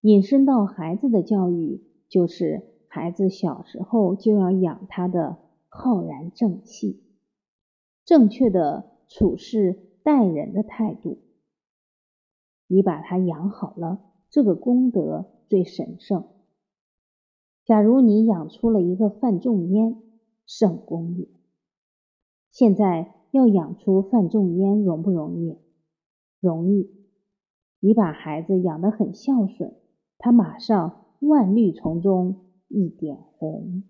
[0.00, 5.36] 引申到孩子的教育，就是孩子小时候就要养他的
[5.68, 7.04] 浩然正气，
[8.06, 11.18] 正确的处事待人的态度。
[12.68, 14.06] 你把他养好了。
[14.30, 16.28] 这个功德最神圣。
[17.64, 20.00] 假如你养出了一个范仲淹，
[20.46, 21.28] 圣功也。
[22.50, 25.58] 现在要养出范仲淹容不容易？
[26.40, 26.90] 容易。
[27.80, 29.76] 你把孩子养得很孝顺，
[30.18, 33.84] 他马上万绿丛中一点红。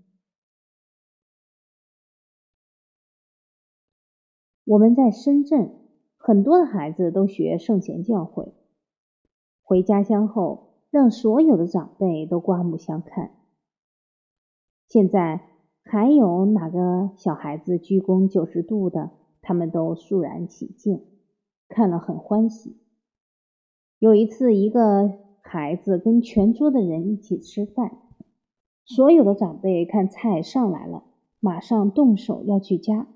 [4.65, 5.75] 我们在深圳，
[6.19, 8.53] 很多的孩子都学圣贤教诲。
[9.69, 13.33] 回家乡后，让所有的长辈都刮目相看。
[14.89, 15.43] 现在
[15.83, 19.11] 还有哪个小孩子鞠躬九十度的，
[19.43, 21.05] 他们都肃然起敬，
[21.69, 22.79] 看了很欢喜。
[23.99, 27.99] 有一次，一个孩子跟全桌的人一起吃饭，
[28.87, 31.05] 所有的长辈看菜上来了，
[31.41, 33.07] 马上动手要去夹，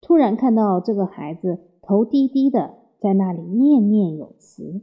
[0.00, 4.80] 突然看到这个孩子头低低的在那里念念有词。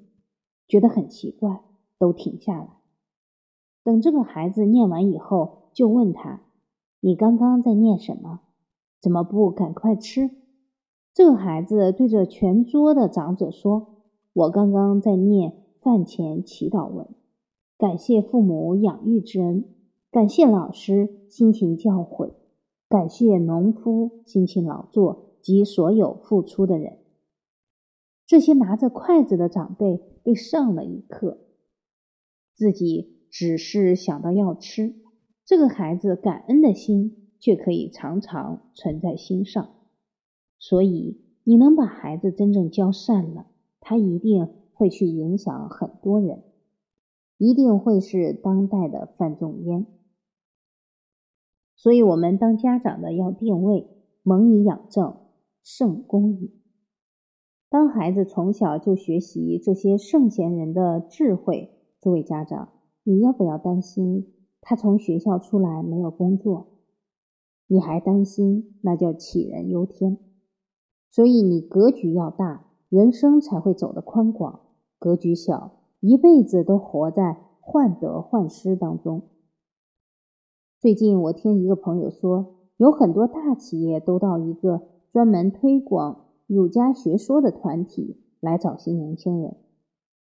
[0.67, 1.61] 觉得很奇怪，
[1.97, 2.69] 都停下来。
[3.83, 6.41] 等这个孩子念完以后，就问他
[7.01, 8.41] ：“你刚刚在念什么？
[8.99, 10.31] 怎么不赶快吃？”
[11.13, 14.01] 这个孩子对着全桌的长者说
[14.33, 17.07] ：“我刚刚在念饭前祈祷文，
[17.77, 19.65] 感谢父母养育之恩，
[20.11, 22.33] 感谢老师辛勤教诲，
[22.89, 26.97] 感谢农夫辛勤劳作及所有付出的人。”
[28.27, 31.45] 这些拿着筷子的长辈被上了一课，
[32.53, 34.95] 自己只是想到要吃，
[35.45, 39.75] 这个孩子感恩的心却可以常常存在心上。
[40.57, 43.45] 所以，你能把孩子真正教善了，
[43.79, 46.43] 他一定会去影响很多人，
[47.37, 49.85] 一定会是当代的范仲淹。
[51.75, 53.87] 所以，我们当家长的要定位：
[54.23, 55.17] 蒙以养正，
[55.61, 56.64] 圣功矣。
[57.75, 62.69] 当孩子从小就学习这些圣贤人的智慧，诸位家长，
[63.03, 66.67] 你要不要担心他从学校出来没有工作？
[67.67, 70.17] 你还担心，那叫杞人忧天。
[71.09, 74.61] 所以你格局要大，人生才会走得宽广；
[74.97, 79.23] 格局小，一辈子都活在患得患失当中。
[80.79, 86.21] 最近我听一个朋友说，有很多大企业都到一个专门推广。
[86.47, 89.57] 儒家学说的团体来找些年轻人。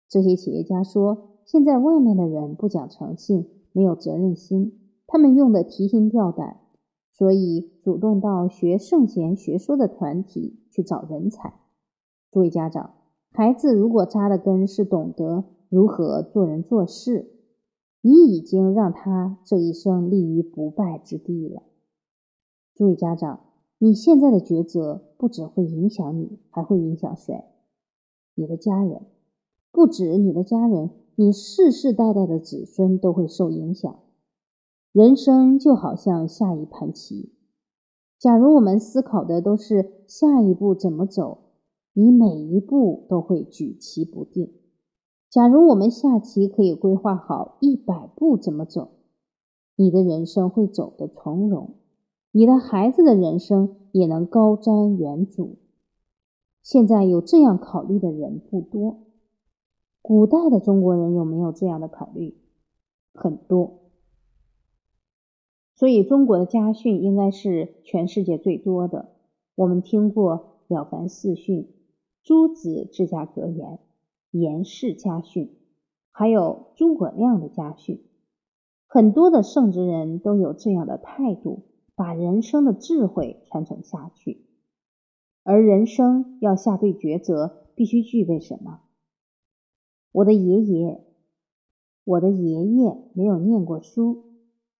[0.09, 6.61] 这些企业家说，现在外面的人不讲诚信，没有责任心，他们用的提心吊胆，
[7.13, 11.61] 所以主动到学圣贤学说的团体去找人才。
[12.31, 12.95] 诸位家长，
[13.33, 17.31] 孩子如果扎的根是懂得如何做人做事，
[18.01, 21.63] 你已经让他这一生立于不败之地了。
[22.75, 23.41] 诸位家长。
[23.81, 27.45] 你现在的抉择不只会影响你，还会影响谁？
[28.35, 29.03] 你的家人，
[29.71, 33.99] 不止你的家人，你世世代代的子孙都会受影响。
[34.93, 37.33] 人生就好像下一盘棋，
[38.19, 41.39] 假如我们思考的都是下一步怎么走，
[41.93, 44.53] 你每一步都会举棋不定。
[45.31, 48.89] 假如我们下棋可以规划好一百步怎么走，
[49.77, 51.75] 你的人生会走得从容。
[52.39, 55.57] 你的孩子的人生也能高瞻远瞩。
[56.63, 59.01] 现在有这样考虑的人不多。
[60.01, 62.37] 古代的中国人有没有这样的考虑？
[63.13, 63.81] 很多。
[65.75, 69.09] 所以中国的家训应该是全世界最多的。
[69.57, 71.63] 我们听过《了凡四训》
[72.23, 73.69] 《朱子治家格言》
[74.31, 75.47] 《颜氏家训》，
[76.13, 78.01] 还有诸葛亮的家训。
[78.87, 81.65] 很多的圣职人都有这样的态度。
[81.99, 84.47] 把人生的智慧传承下去，
[85.43, 88.83] 而人生要下对抉择，必须具备什么？
[90.13, 91.05] 我的爷爷
[92.05, 94.27] 我的爷爷没有念过书，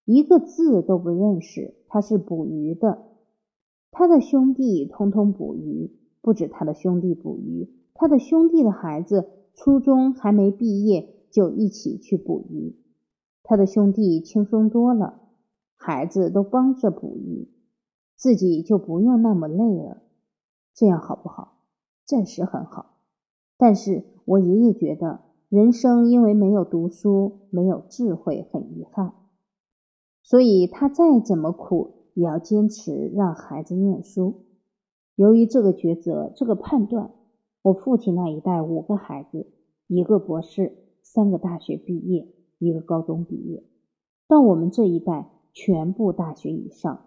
[0.05, 1.75] 一个字都不认识。
[1.89, 3.03] 他是捕鱼的，
[3.91, 5.91] 他的兄弟通通捕鱼，
[6.23, 12.77] 不止他的兄弟捕鱼，他的兄弟的孩子初中还没毕业就一起去捕鱼。
[13.43, 15.28] 他的兄弟轻松多了，
[15.79, 17.49] 孩子都帮着捕鱼，
[18.15, 20.03] 自己就不用那么累了。
[20.75, 21.63] 这样好不好？
[22.05, 22.99] 暂时很好，
[23.57, 25.21] 但是我爷爷觉得。
[25.49, 29.15] 人生因为没有读书，没有智慧，很遗憾。
[30.23, 34.45] 所以他再怎么苦，也要坚持让孩子念书。
[35.15, 37.13] 由于这个抉择，这个判断，
[37.63, 39.47] 我父亲那一代五个孩子，
[39.87, 43.65] 一个博士，三个大学毕业，一个高中毕业，
[44.29, 47.05] 到我们这一代，全部大学以上，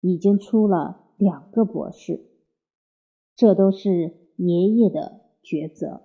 [0.00, 2.26] 已经出了两个博士。
[3.36, 6.02] 这都是爷爷的抉择。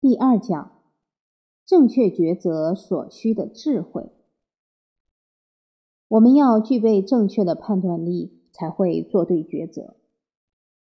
[0.00, 0.80] 第二讲，
[1.66, 4.10] 正确抉择所需的智慧。
[6.08, 9.98] 我们要具备正确的判断力，才会做对抉择。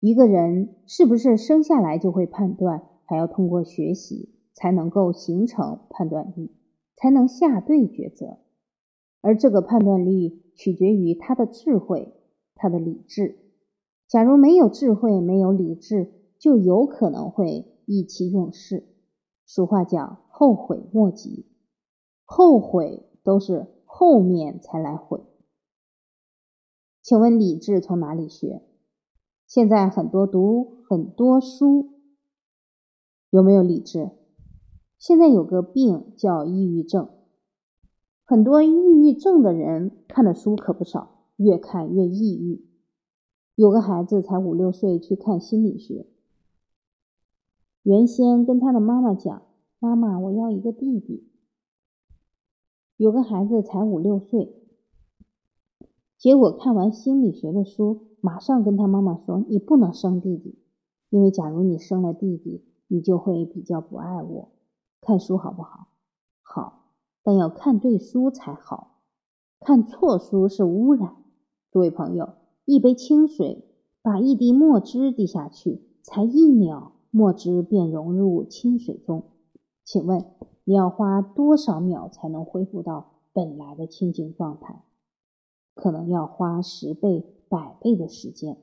[0.01, 6.51] 一个人是不是生下来就会判断，还要通过学习才能够形成判断力，
[6.97, 8.39] 才能下对抉择。
[9.21, 12.13] 而这个判断力取决于他的智慧，
[12.55, 13.39] 他的理智。
[14.09, 18.87] 假如没有智慧，没有理智，就有可能会意气用事。
[19.47, 21.47] 俗话讲“后悔莫及”，
[22.25, 25.21] 后悔都是后面才来悔。
[27.03, 28.63] 请问理智从哪里学？
[29.47, 31.91] 现在很多读很多书，
[33.31, 34.11] 有没有理智？
[35.03, 37.09] 现在有个病叫抑郁症，
[38.25, 42.65] 很多抑郁症的人看的书可不少，越看越抑郁。
[43.57, 46.07] 有个孩子才五六岁去看心理学。
[47.83, 49.43] 原先跟他的妈妈讲
[49.81, 51.29] ：“妈妈，我要一个弟弟。”
[52.97, 54.55] 有个孩子才五六岁，
[56.17, 60.61] 结果看完心理学的书，马上跟他妈妈说：“你不能生弟弟，
[61.11, 64.51] 因为假如你生了弟弟，你就会比较不爱我。”
[65.05, 65.89] 看书好不好？
[66.43, 66.85] 好，
[67.25, 69.01] 但要看对书才好，
[69.59, 71.17] 看错书是污染。
[71.73, 72.35] 诸位朋友，
[72.65, 73.65] 一杯清水，
[74.01, 76.93] 把一滴墨汁滴下去，才一秒。
[77.11, 79.25] 墨汁便融入清水中，
[79.85, 80.25] 请问
[80.65, 84.83] 你要花多少秒才能恢复到本来的清净状态？
[85.75, 88.57] 可能要花十倍、百倍的时间。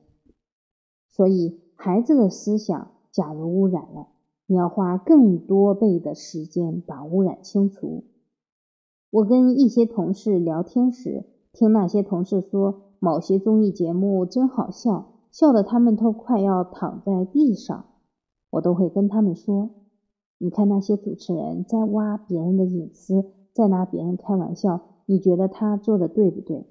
[1.10, 4.08] 所以，孩子的思想假如污染了，
[4.50, 8.02] 你要花更多倍的时间把污染清除。
[9.12, 17.84] 我跟一些同事聊天时，听那些同事说某些综艺节目真好笑，笑得他们都快要躺在地上。
[18.50, 19.70] 我都会跟他们说
[20.38, 26.66] ：“你看那些主持人在挖别人的隐私，在拿别人开玩笑，你觉得他做的对不对？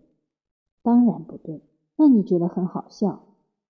[0.84, 1.62] 当然不对。
[1.96, 3.22] 那你觉得很好笑？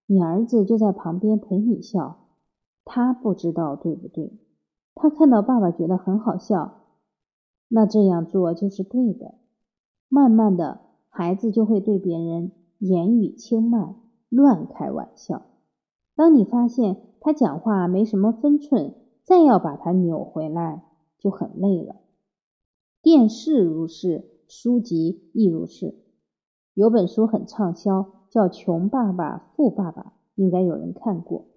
[0.07, 2.17] 你儿子就在旁边陪你笑，
[2.85, 4.31] 他不知道对不对？
[4.95, 6.83] 他看到爸爸觉得很好笑，
[7.67, 9.35] 那这样做就是对的。
[10.07, 13.95] 慢慢的，孩子就会对别人言语轻慢，
[14.29, 15.43] 乱开玩笑。
[16.15, 20.85] 当你发现。”他讲话没什么分寸，再要把他扭回来
[21.17, 21.97] 就很累了。
[23.01, 25.95] 电视如是，书籍亦如是。
[26.73, 30.01] 有本书很畅销，叫《穷爸爸富爸爸》，
[30.35, 31.47] 应该有人看过。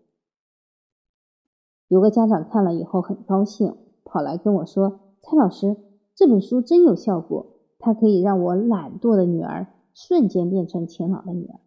[1.93, 5.77] 有个家长看了以后很高兴，跑来跟我说：“蔡老师，
[6.15, 11.61] 这本书真有效果，它可以让我懒惰的女儿瞬间变成勤劳的女儿。”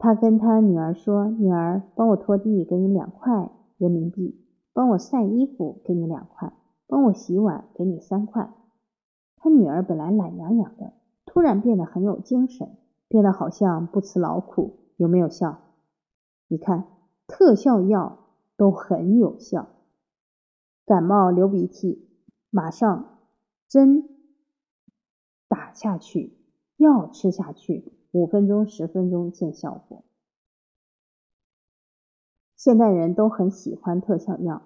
[0.00, 4.34] 他跟他女儿说：“女儿，帮我拖地，给你两块人民币；
[4.72, 6.54] 帮我晒衣服，给你两块；
[6.86, 8.50] 帮我洗碗，给你三块。”
[9.36, 10.94] 他女儿本来懒洋洋的，
[11.26, 12.70] 突然变得很有精神，
[13.08, 14.78] 变得好像不辞劳苦。
[14.96, 15.58] 有没有效？
[16.48, 16.84] 你看，
[17.26, 18.20] 特效药
[18.56, 19.68] 都很有效。
[20.84, 22.08] 感冒流鼻涕，
[22.50, 23.18] 马上
[23.68, 24.08] 针
[25.48, 26.36] 打下去，
[26.76, 27.92] 药吃下去。
[28.12, 30.04] 五分钟、十分钟见效果。
[32.56, 34.62] 现代人都很喜欢特效药，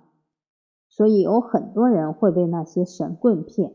[0.89, 3.73] 所以有很多人会被那些神棍骗。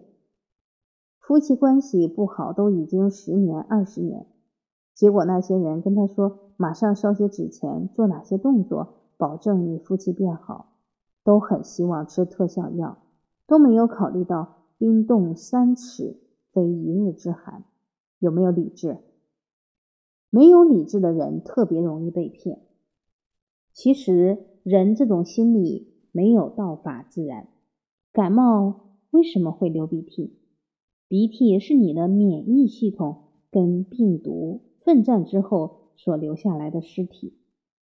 [1.19, 4.27] 夫妻关系不好都已经十年、二十年，
[4.93, 10.73] 结果那些人跟他说马上烧些纸钱，做哪些动作，保证你夫妻变好，
[11.23, 12.97] 都很希望吃特效药，
[13.47, 16.17] 都没有考虑到冰冻三尺
[16.51, 17.63] 非一日之寒，
[18.19, 18.97] 有没有理智？
[20.29, 22.59] 没有理智的人特别容易被骗。
[23.71, 27.47] 其实人这种心理没有道法自然。
[28.11, 30.33] 感冒为什么会流鼻涕？
[31.07, 37.37] 鼻涕是你的免疫系统跟病毒奋战之后所留下来的尸体。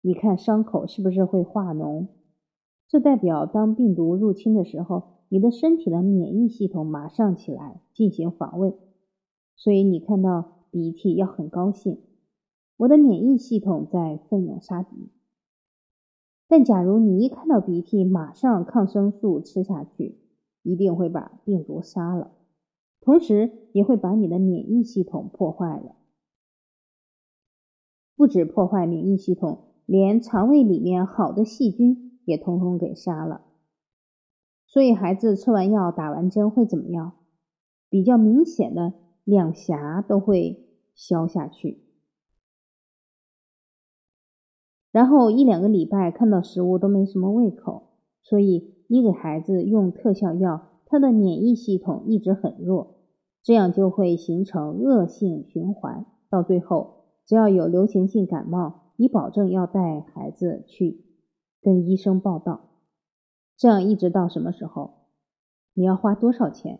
[0.06, 2.06] 你看伤口是不是会化脓？
[2.88, 8.76] 这代表当病毒入侵的时候，你的身体的免疫系统马上起来进行防卫。
[9.56, 12.03] 所以你看到鼻涕要很高兴，
[12.78, 15.10] 我的免疫系统在奋勇杀敌。
[16.47, 20.20] 但假如你一看到鼻涕，马上抗生素吃下去，
[20.62, 22.30] 一定会把病毒杀了，
[23.01, 25.95] 同时也会把你的免疫系统破坏了。
[28.16, 33.41] 不止破坏免疫系统，连肠胃里面好的细菌也通通给杀了。
[34.67, 37.13] 所以孩子吃完药、打完针会怎么样？
[37.89, 41.83] 比较明显的两颊都会消下去。
[44.91, 47.89] 然后一两个礼拜看到食物都没什么胃口，
[48.21, 52.95] 所以你给孩子用特效药，他的免疫系统一直很弱，
[53.43, 56.05] 这样就会形成恶性循环。
[56.29, 61.03] 到最后，只要有流行性感冒，你保证要带孩子去
[61.61, 62.69] 跟医生报到。
[63.57, 64.93] 这样一直到什么时候？
[65.73, 66.79] 你要花多少钱？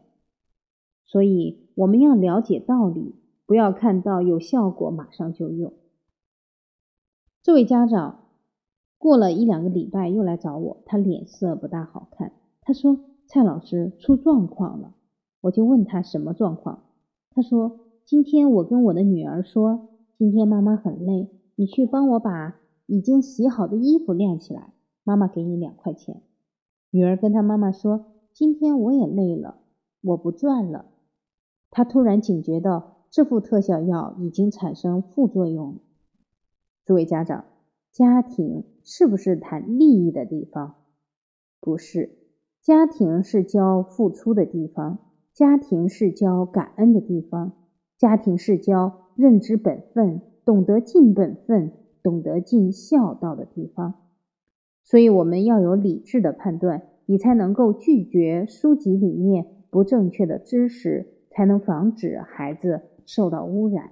[1.06, 5.74] 所以我们要了解道理，不要看到有效果马上就用。
[7.44, 8.24] 这位家长
[8.98, 12.34] 过了一两个礼拜又来找我，他脸色不大好看。
[12.62, 14.96] 他说：“蔡老师出状况了。”
[15.42, 16.86] 我就问他什么状况。
[17.30, 26.22] 他说：“今天我跟我的女儿说，今天妈妈很累，你去帮我把已经洗好的衣服晾起来，妈妈给你两块钱。”
[26.92, 29.58] 女儿跟她妈妈说：“今天我也累了，
[30.02, 30.86] 我不转了。”
[31.72, 35.80] 她突然警觉到这副特效药已经产生副作用。
[36.86, 37.46] 诸位家长，
[37.92, 40.76] 家庭是不是谈利益的地方？
[41.60, 42.18] 不是，
[42.62, 45.00] 家庭是教付出的地方，
[45.34, 47.54] 家庭是教感恩的地方，
[47.98, 51.74] 家庭是教认知本分、懂得尽本分、
[52.04, 53.96] 懂得尽孝道的地方。
[54.84, 63.92] 所以，我们要有理智的判断，你才能够拒绝书籍里面不正确的知识，才能防止孩子受到污染。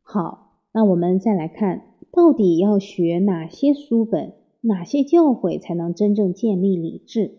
[0.00, 7.38] 好，那我们再来看，到底要学哪些书本、哪些教诲，才能真正建立理智？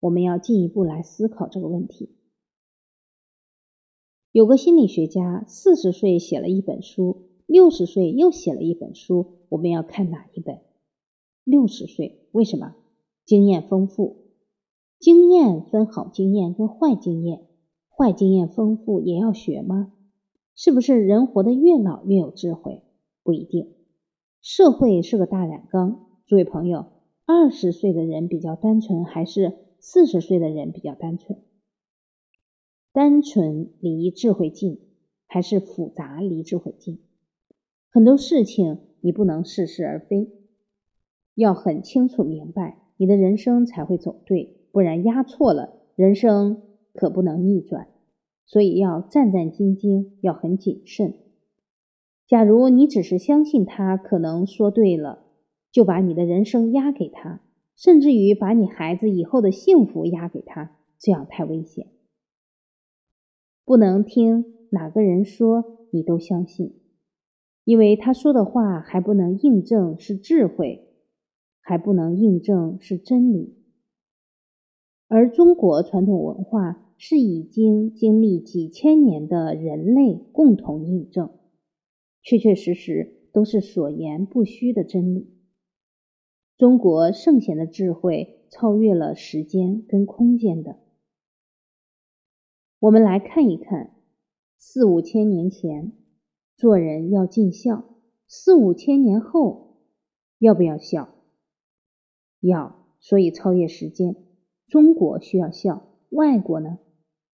[0.00, 2.17] 我们要进一步来思考这个问题。
[4.38, 10.60] 有个心理学家四十岁写了一本书，六十岁又写了一本书，我们要看哪一本？
[11.42, 12.76] 六十岁，为什么？
[13.24, 14.28] 经验丰富，
[15.00, 17.48] 经验分好经验跟坏经验，
[17.88, 19.92] 坏经验丰富也要学吗？
[20.54, 22.82] 是不是人活得越老越有智慧？
[23.24, 23.72] 不一定。
[24.40, 26.86] 社会是个大染缸，诸位朋友，
[27.26, 31.40] 二十岁的人比较单纯，还是四十岁的人比较单纯？
[32.92, 34.80] 单纯离智慧近，
[35.26, 36.98] 还是复杂离智慧近？
[37.90, 40.30] 很多事情你不能似是而非，
[41.34, 46.62] 要很清楚明白，你的人生才会走对，不然压错了，人生
[46.94, 47.88] 可不能逆转。
[48.46, 51.14] 所以要战战兢兢，要很谨慎。
[52.26, 55.26] 假如你只是相信他可能说对了，
[55.70, 57.42] 就把你的人生押给他，
[57.76, 61.88] 甚至于把你孩子以后的幸福押给他，这样太危险。
[63.68, 66.80] 不能听哪个人说你都相信，
[67.64, 70.88] 因为他说的话还不能印证是智慧，
[71.60, 73.58] 还不能印证是真理。
[75.06, 76.82] 而中国传统文化。
[77.00, 81.30] 是已经经历几千年的人类共同印证，
[82.24, 85.30] 确确实实都是所言不虚的真理。
[86.56, 90.80] 中国圣贤的智慧超越了时间跟空间的。
[92.80, 93.90] 我们来看一看，
[94.56, 95.92] 四五千年前
[96.56, 97.96] 做人要尽孝，
[98.28, 99.78] 四五千年后
[100.38, 101.08] 要不要孝？
[102.40, 104.14] 要，所以超越时间。
[104.68, 106.78] 中国需要孝，外国呢？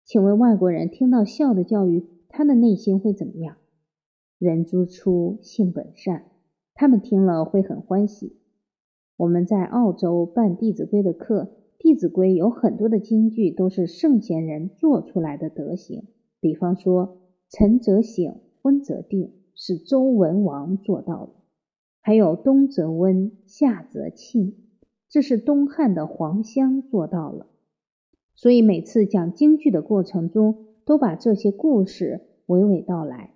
[0.03, 3.55] 请问外国人听到孝的教育，他的内心会怎么样？
[4.39, 6.31] 人之初，性本善，
[6.73, 8.41] 他们听了会很欢喜。
[9.15, 11.43] 我们在澳洲办《弟子规》的课，
[11.79, 16.03] 《弟子规》有很多的金句都是圣贤人做出来的德行。
[16.41, 17.17] 比方说
[17.49, 21.31] “晨则省，昏则定”，是周文王做到的；
[22.01, 24.55] 还有“冬则温，夏则庆”，
[25.09, 27.47] 这是东汉的黄香做到了。
[28.35, 33.35] 所以每次讲京剧的过程中，都把这些故事娓娓道来。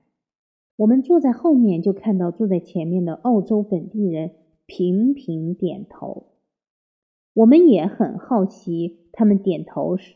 [0.76, 4.32] 我们坐在后面，就看到坐在前面的澳洲本地人
[4.66, 6.33] 频频点头。
[7.34, 10.16] 我们也很好奇，他们点头时，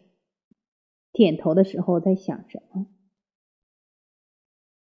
[1.11, 2.87] 点头的时候在想什么。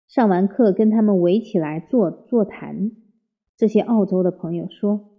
[0.07, 2.93] 上完课，跟他们围起来坐座谈。
[3.57, 5.11] 这些澳洲的朋友说：“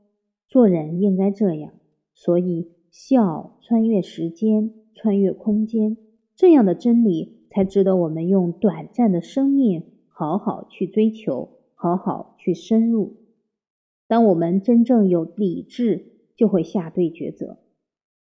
[0.48, 1.74] 做人应该这样，
[2.14, 5.98] 所以笑穿越时间，穿越空间，
[6.36, 13.18] 这样的真理才值得我们用短暂的生命。”好好去追求，好好去深入。
[14.08, 17.60] 当我们真正有理智，就会下对抉择。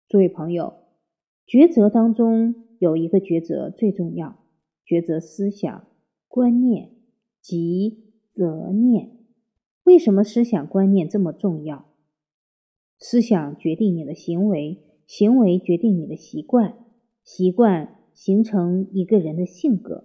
[0.09, 0.75] 诸位朋友，
[1.47, 4.39] 抉择当中有一个抉择最重要，
[4.87, 5.87] 抉择思想、
[6.29, 6.91] 观念
[7.41, 9.19] 及责念。
[9.85, 11.87] 为什么思想观念这么重要？
[12.99, 16.79] 思想决定你的行为，行为决定你的习惯，
[17.23, 20.05] 习惯形成一个人的性格。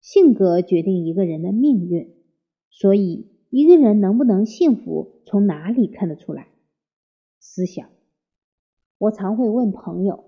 [0.00, 2.12] 性格决定一个人的命运，
[2.68, 6.48] 所以一个人能不能幸福，从哪里看得出来？
[7.44, 7.90] 思想。
[8.98, 10.22] 我常会问朋友：“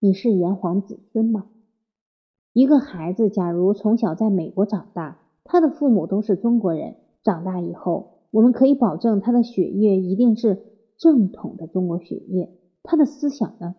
[0.00, 1.48] 你是炎黄子孙吗？”
[2.52, 10.62] 一个孩子假如从小在美国长大，他的父母都是中国人，长大以后，我们可以保证他的血液一定是
[10.98, 12.54] 正统的中国血液。
[12.82, 13.74] 他的思想呢？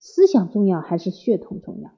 [0.00, 1.92] 思想重要还是血统重要？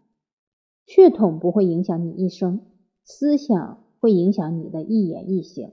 [0.84, 2.60] 血统不会影响你一生，
[3.04, 5.72] 思想会影响你的一言一行。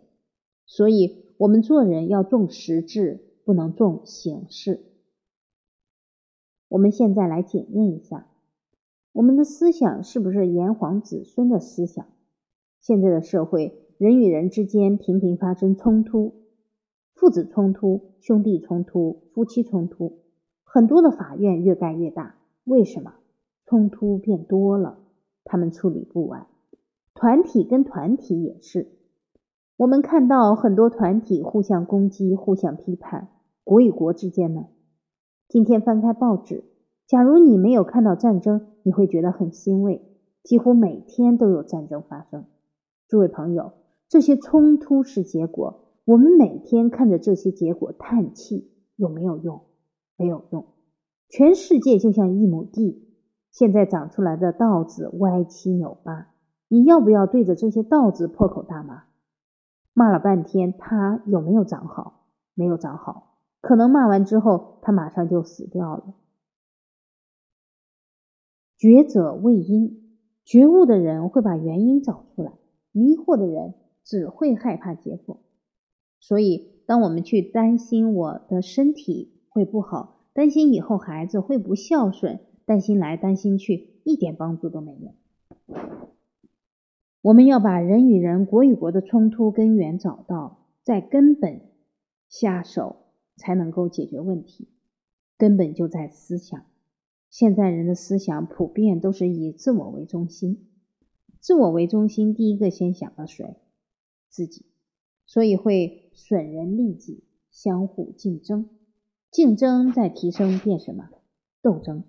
[0.66, 4.84] 所以，我们做人要重实质，不能重形式。
[6.68, 8.28] 我们现在来检验一下，
[9.14, 12.06] 我们的思想是不是炎黄子孙的思想？
[12.82, 16.34] 现在的社会，人与人之间频频发生冲突，
[17.14, 20.20] 父子冲突、兄弟冲突、夫妻冲突，
[20.64, 22.36] 很多的法院越盖越大。
[22.66, 23.14] 为什么？
[23.68, 25.00] 冲突变多了。
[25.44, 26.48] 他们处理不完，
[27.14, 28.92] 团体跟团体也是。
[29.78, 33.30] 我们看到很多团体互相攻击、互相批判。
[33.66, 34.68] 国与国之间呢？
[35.50, 36.64] 今天翻开报纸，
[37.08, 40.06] 假如你没有看到战争，你会觉得很欣慰。
[40.44, 42.46] 几乎每天都有战争发生。
[43.08, 43.74] 诸位朋友，
[44.08, 49.62] 这些冲突是结果，我们每天看着这些结果叹气，有没有用？
[50.16, 50.68] 没有用。
[51.28, 53.02] 全世界就像一亩地。
[53.50, 56.28] 现在长出来的稻子歪七扭八，
[56.68, 59.06] 你要不要对着这些稻子破口大骂？
[59.94, 62.28] 骂了半天，它有没有长好？
[62.54, 63.25] 没有长好，
[63.66, 66.14] 可能骂完之后，他马上就死掉了。
[68.78, 72.54] 觉者为因，觉悟的人会把原因找出来，
[72.92, 75.40] 迷惑的人只会害怕结果。
[76.20, 82.42] 所以，当我们去担心我的身体会不好，担心以后孩子会不孝顺。
[82.66, 85.76] 担心来担心去，一点帮助都没有。
[87.24, 91.62] 我们要把人与人、国与国的冲突根源找到，在根本
[92.30, 93.05] 下手，
[93.36, 94.68] 才能够解决问题。
[95.38, 96.66] 根本就在思想。
[97.30, 100.70] 现在人的思想普遍都是以自我为中心，
[101.40, 103.58] 自我为中心，第一个先想到谁？
[104.30, 104.66] 自己。
[105.26, 108.70] 所以会损人利己，相互竞争。
[109.32, 111.10] 竞争在提升，变什么？
[111.62, 112.04] 斗争。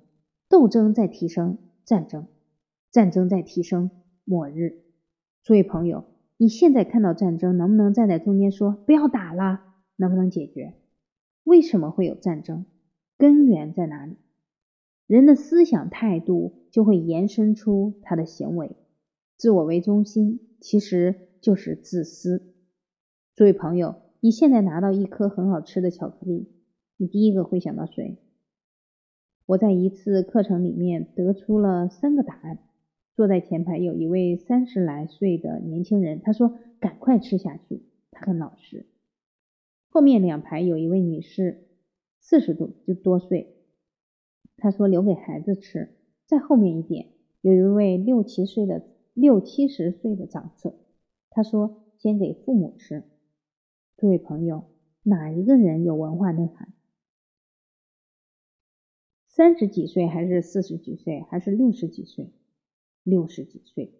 [0.49, 2.29] 斗争在提升，战争，
[2.93, 3.91] 战争在提升，
[4.25, 4.85] 末日。
[5.43, 6.05] 诸位朋友，
[6.37, 9.63] 你现在看到战争，能不能站在中间说不要打了？
[9.97, 10.75] 能不能解决？
[11.47, 12.65] 为什么会有战争？
[13.17, 14.17] 根源在哪里？
[15.07, 18.75] 人的思想态度就会延伸出他的行为。
[19.37, 22.53] 自我为中心，其实就是自私。
[23.37, 26.51] 诸位朋友，你现在拿到一颗很好吃的巧克力，
[26.97, 28.19] 你第一个会想到谁？
[29.47, 32.59] 我在一次课程里面得出了三个答案。
[33.15, 38.85] 坐在前排有一位三十来岁的年轻人，他说：“赶快吃下去。”他很老实。
[39.97, 41.69] 后面两排有一位女士，
[42.21, 43.57] 四十多就多岁，
[44.59, 45.97] 她说：“留给孩子吃。”
[46.29, 50.75] 再后面一点有一位六七岁的六七十岁的长者，
[51.31, 53.05] 他说：“先给父母吃。”
[53.97, 54.65] 各位朋友，
[55.03, 56.75] 哪一个人有文化内涵？
[59.27, 62.35] 三十几岁还是四十几岁还是六十几岁？
[63.03, 63.95] 六十几岁。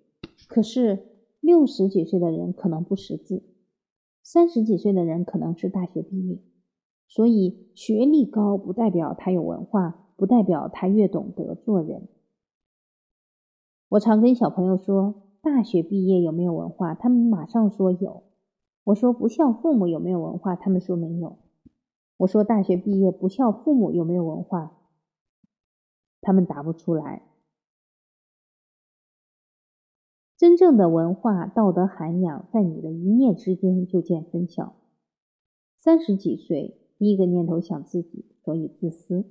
[0.47, 1.07] 可是
[1.41, 3.43] 六十几岁的人可能不识字，
[4.29, 6.41] 三十几岁的人可能是大学毕业。
[7.07, 12.09] 所以学历高不代表他有文化，不代表他越懂得做人。
[13.89, 16.97] 我常跟小朋友说，大学毕业有没有文化？
[16.97, 18.25] 他们马上说有。
[18.83, 20.57] 我说不孝父母有没有文化？
[20.57, 21.39] 他们说没有。
[22.17, 24.73] 我说大学毕业不孝父母有没有文化？
[26.21, 27.23] 他们答不出来。
[30.47, 34.77] 真正的文化道德涵养在你的一念之间就见分晓。
[35.77, 39.25] 三十几岁，第一个念头想自己，所以自私；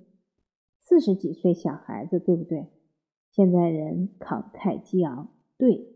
[0.82, 2.68] 四十几岁想孩子，对不对？
[3.32, 5.88] 现在人慷慨激昂，对。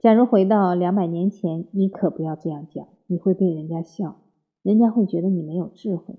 [0.00, 4.22] 假如回到两百年前，你可不要这样讲，你会被人家笑，
[4.64, 6.16] 人家会觉得你没有智慧。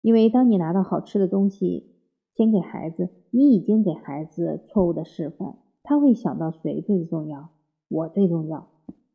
[0.00, 1.94] 因为当你拿到好吃的东西，
[2.34, 5.58] 先给孩子，你已经给孩子错误的示范。
[5.82, 7.50] 他会想到谁最重要？
[7.88, 8.68] 我最重要。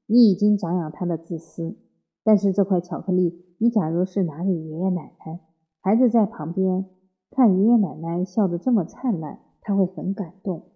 [0.05, 1.77] 你已经长养他的自私。
[2.23, 5.39] 但是这块巧克力，你假如是拿给爷爷奶奶，
[5.79, 6.85] 孩子在旁边
[7.31, 10.71] 看爷爷奶奶笑得这么灿烂，他会很感动。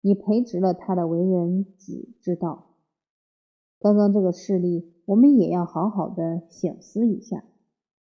[0.00, 2.66] 你培植了他的为人子之道。
[3.78, 7.44] 刚刚这个事例，我们也要好好的醒思一下。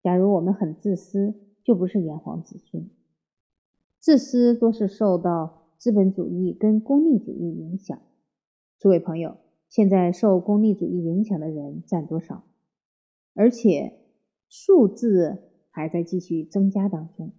[0.02, 1.34] 假如我们很自私，
[1.64, 2.88] 就不是炎黄子孙。
[3.98, 5.61] 自私多是受到。
[5.82, 8.00] 资本主义跟功利主义影响，
[8.78, 12.44] 诸位朋友，现在受功利主义影响的人占多少？
[13.34, 13.98] 而且
[14.48, 17.32] 数字还在继续增加当中。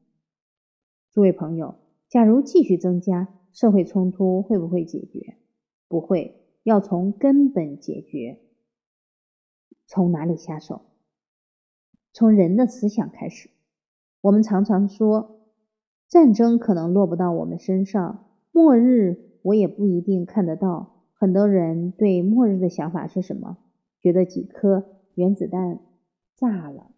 [1.09, 1.75] 诸位朋友，
[2.09, 5.37] 假如继续增加，社会冲突会不会解决？
[5.87, 8.41] 不会，要从根本解决。
[9.87, 10.81] 从哪里下手？
[12.11, 13.49] 从人的思想开始。
[14.19, 15.39] 我们常常说，
[16.09, 18.31] 战争可能落不到我们身上。
[18.53, 20.91] 末日我也不一定看得到。
[21.15, 23.57] 很多人对末日的想法是什么？
[23.99, 24.85] 觉得几颗
[25.15, 25.79] 原子弹
[26.35, 26.91] 炸了，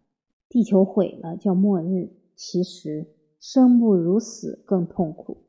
[0.50, 2.10] 地球毁了叫末日。
[2.34, 3.06] 其实
[3.40, 5.44] 生不如死更痛苦。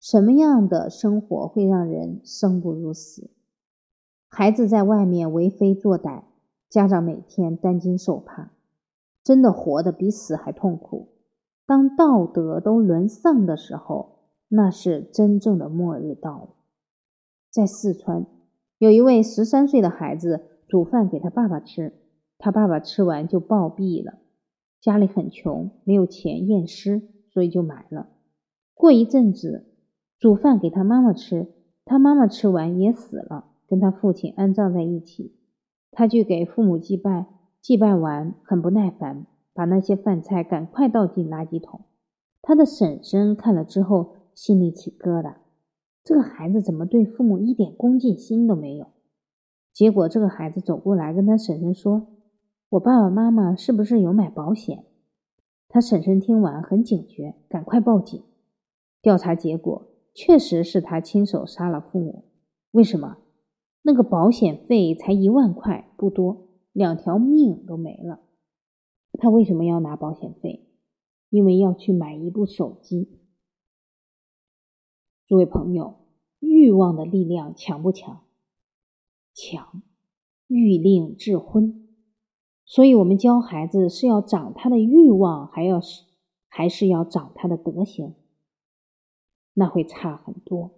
[0.00, 3.30] 什么样的生活会让人生不如死？
[4.28, 6.22] 孩子在外面为非作歹，
[6.68, 8.52] 家长每天担惊受怕，
[9.24, 11.08] 真的活得比死还痛苦。
[11.66, 14.19] 当道德都沦丧的时候。
[14.52, 16.48] 那是真正的末日到了。
[17.52, 18.26] 在四川，
[18.78, 21.92] 有一位十三岁的孩子煮饭给他爸爸吃，
[22.36, 24.18] 他爸爸吃完就暴毙了。
[24.80, 27.00] 家里很穷，没有钱验尸，
[27.32, 28.08] 所以就埋了。
[28.74, 29.66] 过一阵子，
[30.18, 31.46] 煮饭给他妈妈吃，
[31.84, 35.36] 他妈妈吃完也死了，跟他父亲安葬在一起。
[35.92, 37.26] 他去给父母祭拜，
[37.60, 41.82] 祭拜完很不耐烦，把那些饭菜赶快倒进垃圾桶。
[42.42, 44.16] 他的婶婶看了之后。
[44.40, 45.34] 心里起疙瘩，
[46.02, 48.86] 这个孩子怎么对父母一点恭敬心都没有？
[49.70, 52.06] 结果这个孩子走过来跟他婶婶说
[52.70, 54.86] ：“我爸爸妈妈是不是有买保险？”
[55.68, 58.18] 他婶婶听完很警觉，赶快报警。
[59.02, 62.24] 调查结果确实是他亲手杀了父母。
[62.70, 63.18] 为什么？
[63.82, 68.20] 那个保险费才一万块，不多，两条命都没了。
[69.18, 70.66] 他为什么要拿保险费？
[71.28, 73.19] 因为要去买一部手机。
[75.30, 75.94] 诸位朋友，
[76.40, 78.22] 欲望的力量强不强？
[79.32, 79.80] 强，
[80.48, 81.86] 欲令智昏。
[82.64, 86.02] 所以，我们教孩子是要长他的欲望，还要是
[86.48, 88.14] 还是要长他的德行？
[89.54, 90.72] 那会差很多。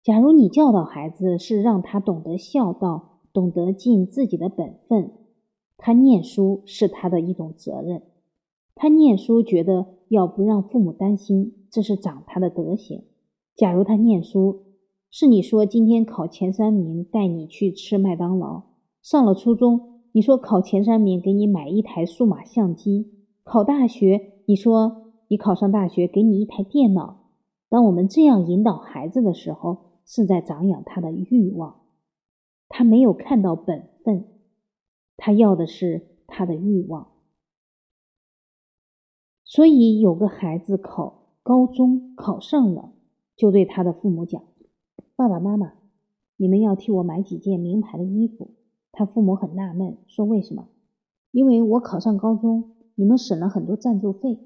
[0.00, 5.10] 假如你教导孩子是让他懂得孝道，懂得尽自己的本分，
[5.76, 8.04] 他念书是他的一种责任。
[8.76, 13.02] 他念书觉得要不让父母担心，这是长他的德行。
[13.56, 14.66] 假如他念书，
[15.10, 18.64] 是你说今天考前三名带你去吃麦当劳；
[19.00, 23.06] 上了初中，你说考前三名给你买一台数码相机；
[23.44, 27.30] 考大学，你说你考上大学给你一台电脑。
[27.70, 31.80] 当我们这样引导孩子的时候，是在长养他的欲望。
[32.68, 34.26] 他没有看到本分，
[35.16, 37.08] 他要的是他的欲望。
[39.44, 42.92] 所以有个孩子考高中考上了。
[43.36, 44.42] 就对他的父母讲
[45.14, 45.74] ：“爸爸妈妈，
[46.36, 48.50] 你们要替我买几件名牌的衣服。”
[48.92, 50.68] 他父母很纳闷，说：“为什么？”
[51.30, 54.40] 因为我考上高中，你们省了很多赞助费。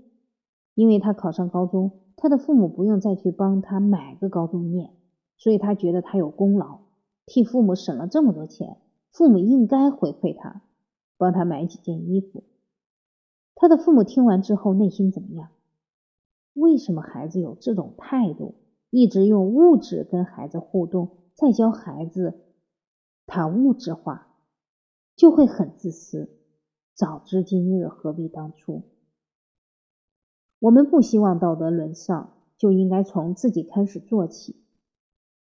[0.75, 4.91] 因为他考上高中，他的父母不用再去帮他买个高中念，
[5.37, 6.81] 所以他觉得他有功劳，
[7.27, 8.79] 替父母省了这么多钱，
[9.13, 10.63] 父母应该回馈他，
[11.19, 12.45] 帮他买几件衣服。
[13.55, 15.51] 他的父母听完之后，内心怎么样？
[16.55, 18.55] 为什么孩子有这种态度？
[18.91, 22.41] 一直用物质跟孩子互动，再教孩子
[23.27, 24.29] 他物质化，
[25.17, 26.37] 就会很自私。
[26.95, 28.83] 早知今日，何必当初？
[30.59, 34.57] 我们不希望道德沦丧，就应该从自己开始做起。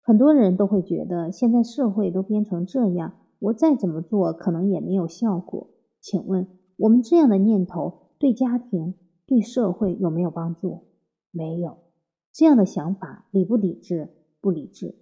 [0.01, 5.67] 很多人都会觉得，现在社会都变成这样，我再怎么做，可能也没有效果。
[5.99, 8.95] 请问，我们这样的念头对家庭、
[9.27, 10.87] 对社会有没有帮助？
[11.29, 11.77] 没有。
[12.33, 14.09] 这样的想法理不理智？
[14.41, 14.95] 不理智。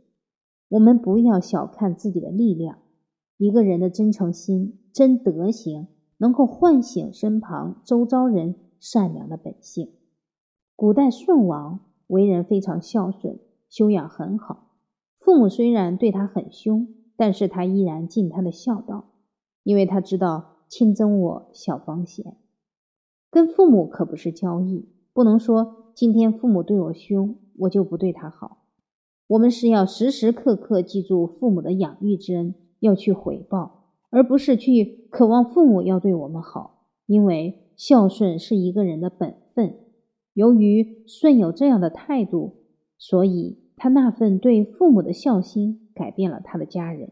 [0.68, 2.80] 我们不要小看自己的力量。
[3.38, 9.94] 一个人的真诚心、真德行，能够唤醒身旁周遭人善良的本性。
[10.76, 14.68] 古代舜王为人非常孝顺，修养很好。
[15.18, 19.12] 父母虽然对他很凶，但是他依然尽他的孝道，
[19.64, 22.38] 因为他知道亲憎我，小方贤。
[23.30, 28.66] 跟父母可不是交易，不能说今天父母对我凶，我就不对他好。
[29.28, 32.56] 我们是要时时刻刻记住父母的养育之恩。
[32.82, 39.76] 要去回报，而不是去渴望父母要对我们好，因为孝顺是一个人的本分。
[40.34, 42.56] 由于舜有这样的态度，
[42.98, 47.12] 所以他那份对父母的孝心改变了他的家人。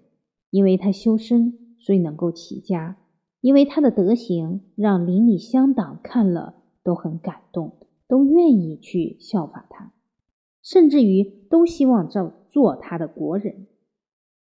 [0.50, 2.96] 因为他修身，所以能够齐家；
[3.42, 7.74] 因为他的德行，让邻里乡党看了都很感动，
[8.10, 9.94] 都愿意去效法他，
[10.64, 13.68] 甚至于都希望做做他的国人。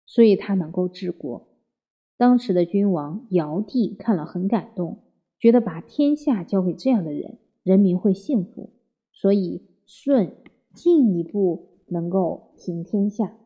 [0.06, 1.48] 所以他能够治国。
[2.16, 5.02] 当时的君王尧帝看了很感动，
[5.38, 8.70] 觉得把天下交给这样的人，人民会幸福。
[9.12, 10.36] 所以舜
[10.72, 13.36] 进一步能够平天下。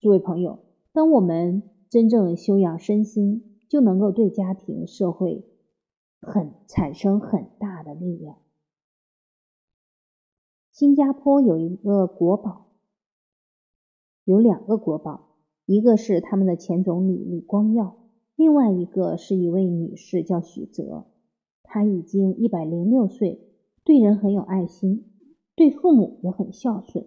[0.00, 0.58] 诸位朋友，
[0.92, 5.44] 当我们真正修养身心，就能够对家庭、社会
[6.20, 8.36] 很产生很大的力量。
[10.78, 12.66] 新加坡有一个国宝，
[14.24, 15.30] 有两个国宝。
[15.66, 17.96] 一个是他们的前总理李光耀，
[18.36, 21.06] 另外一个是一位女士叫许泽，
[21.64, 23.40] 她已经一百零六岁，
[23.82, 25.04] 对人很有爱心，
[25.56, 27.04] 对父母也很孝顺。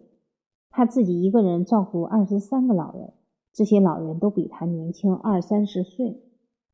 [0.70, 3.14] 她自己一个人照顾二十三个老人，
[3.54, 6.22] 这些老人都比她年轻二三十岁，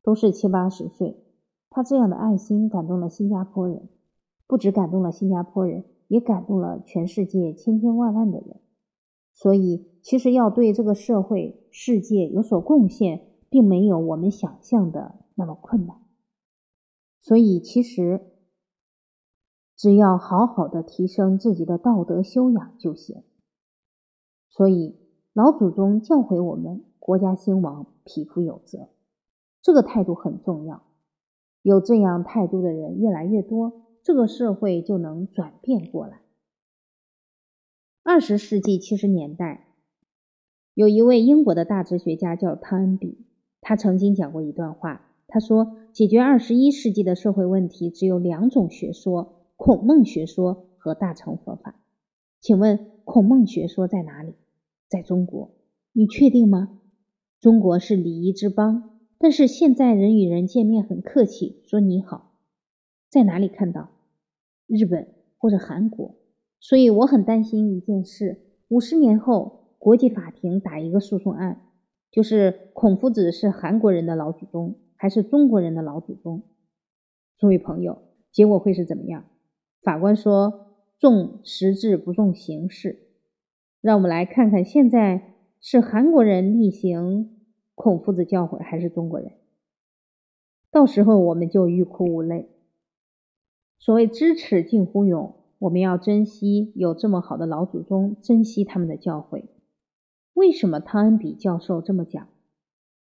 [0.02, 1.22] 都是七八十岁。
[1.70, 3.88] 她这样的爱心感动了新加坡人，
[4.48, 8.60] 不止感动了新加坡人，也感动了全世界千千万万的人。
[9.32, 16.02] 所以，其实要对这个社会、世界有所贡献，并没有我们想象的那么困难。
[17.20, 18.20] 所以，其实
[19.76, 23.22] 只要好好的提升自己的道德修养就行。
[24.48, 24.96] 所以，
[25.32, 28.88] 老祖宗教诲我们：国家兴亡，匹夫有责。
[29.62, 30.82] 这个态度很重要。
[31.62, 36.22] 有这样态度的人越来越多，这个社会就能转变过来。
[38.02, 39.66] 二十世纪七十年代，
[40.72, 43.26] 有一位英国的大哲学家叫汤恩比，
[43.60, 45.04] 他曾经讲过一段话。
[45.26, 51.78] 他说：“解决二十一世纪的社会问题，只有两种学说：孔孟学说和大乘佛法。”
[52.40, 54.32] 请问，孔孟学说在哪里？
[54.88, 55.50] 在中国。
[55.92, 56.80] 你确定吗？
[57.40, 62.32] 中国是礼仪之邦，但是现在人与人见面很客气，说你好。
[63.10, 63.90] 在哪里看到？
[64.68, 65.08] 日本
[65.38, 66.14] 或者韩国？
[66.60, 71.62] 所以我很担心一件事：五十年后，国际法庭打一个诉讼案，
[72.10, 76.42] 就是孔夫子是韩国人的老祖宗还是中国人的老祖宗？
[77.36, 78.02] 诸位朋友，
[78.32, 79.24] 结果会是怎么样？
[79.82, 80.66] 法官说
[80.98, 82.98] 重实质不重形式。
[83.80, 87.38] 让我们来看看，现在是韩国人例行
[87.76, 89.30] 孔夫子教诲，还是中国人？
[90.72, 92.50] 到时候我们就欲哭无泪。
[93.78, 95.34] 所谓知耻近乎勇。
[95.60, 99.46] 我们要珍惜有这么好的老祖宗，珍惜他们的教诲。
[100.34, 102.28] 为什么汤恩比教授这么讲？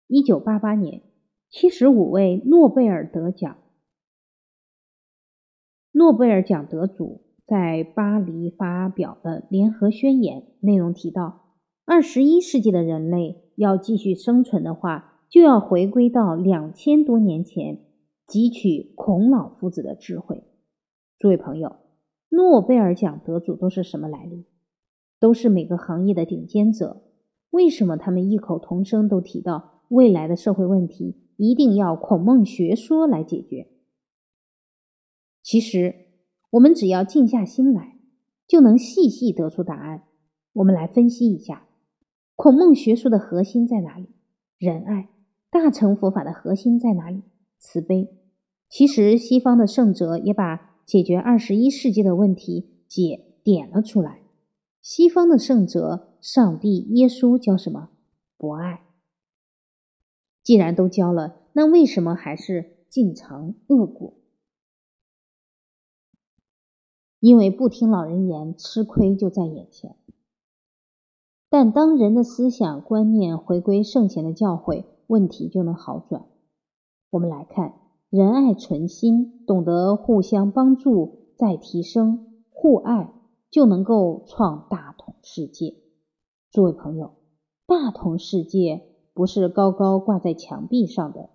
[0.09, 1.03] 一九八八年，
[1.49, 3.57] 七十五位诺贝尔得奖，
[5.93, 11.55] 诺贝尔奖得主在巴黎发表的联合宣言，内容提到，
[11.85, 17.79] 二十一世纪的人类要继续生存的话，就要回归到两千多年前，
[18.27, 20.43] 汲取孔老夫子的智慧。
[21.21, 21.77] 诸位朋友。
[22.31, 24.47] 诺贝尔奖得主都是什么来历？
[25.18, 27.03] 都是每个行业的顶尖者。
[27.51, 33.68] 为什么他们异口同声都提到未来的社会问题一定要孔孟学说来解决？
[35.43, 35.95] 其实，
[36.53, 37.99] 我们只要静下心来，
[38.47, 40.05] 就能细细得出答案。
[40.55, 41.66] 我们来分析一下，
[42.35, 44.09] 孔孟学说的核心在哪里？
[44.57, 45.11] 仁爱。
[45.51, 47.25] 大乘佛法的核心在哪里？
[47.59, 48.09] 慈悲。
[48.71, 50.70] 其实，西方的圣哲也把。
[50.91, 54.22] 解决二十一世纪的问题，解点了出来。
[54.82, 57.91] 西方的圣哲，上帝、耶稣教什么？
[58.36, 58.82] 博爱。
[60.43, 64.14] 既然都教了，那为什么还是尽尝恶果？
[67.20, 69.95] 因为不听老人言，吃亏就在眼前。
[71.49, 76.26] 但当人的思想观念回归圣贤的教诲，问题就能好转。
[77.11, 77.80] 我们来看。
[78.11, 83.15] 仁爱存心，懂得互相帮助，再提升互爱，
[83.53, 85.77] 就能够创大同世界。
[86.51, 87.13] 诸位朋友，
[87.69, 88.83] 大同世界
[89.15, 91.31] 不是高高挂在墙壁上的。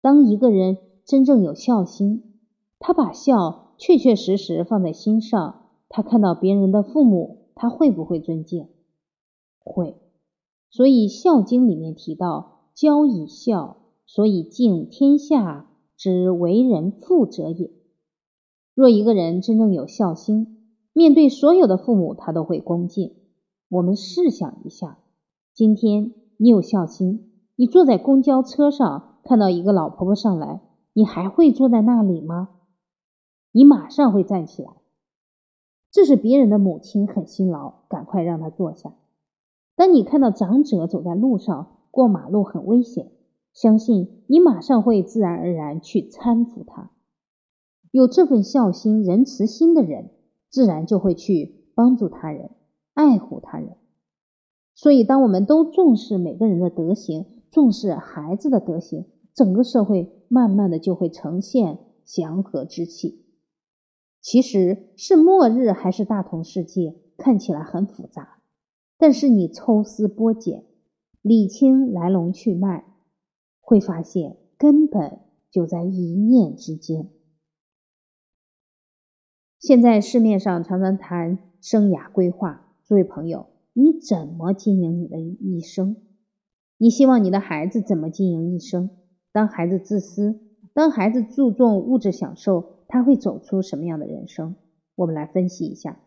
[0.00, 2.38] 当一个人真正有孝心，
[2.78, 8.68] 他把孝确确实实放在心上，他看到别人的父母，他会不会尊敬？
[9.58, 9.96] 会。
[10.70, 17.70] 所以《孝经》里面提到：“教以孝，所以敬天下之为人父者也。”
[18.74, 23.14] 若一个人真正有孝心，面对所有的父母，他都会恭敬。
[23.68, 24.98] 我们试想一下，
[25.54, 30.60] 今天你有孝心，你坐在公交车上，看到一个老婆婆上来，
[30.92, 32.50] 你还会坐在那里吗？
[33.52, 34.70] 你马上会站起来。
[35.90, 38.92] 这是别人的母亲很辛劳，赶快让她坐下。
[39.74, 43.10] 当你看到长者走在路上，过马路很危险，
[43.56, 46.90] 相信你马上会自然而然去搀扶他。
[47.90, 50.10] 有这份孝心、仁慈心的人，
[50.50, 52.50] 自然就会去帮助他人、
[52.92, 53.78] 爱护他人。
[54.74, 63.24] 所以，当我们都重视每个人的德行，重视孩子的德行，整个社会慢慢的就会呈现祥和之气。
[64.20, 68.36] 其实是末日还是大同世界，看起来很复杂，
[68.98, 70.66] 但是你抽丝剥茧，
[71.22, 72.84] 理清来龙去脉，
[73.66, 75.18] 会发现根本
[75.50, 77.08] 就在一念之间。
[79.58, 85.96] 现在市面上常常谈生涯规划，诸位朋友，你怎么经营你的一生？
[86.78, 88.88] 你希望你的孩子怎么经营一生？
[89.32, 90.38] 当孩子自私，
[90.72, 94.54] 当孩子注重物质享受，他会走出什么样的人生？
[94.94, 95.98] 我们来分析一下。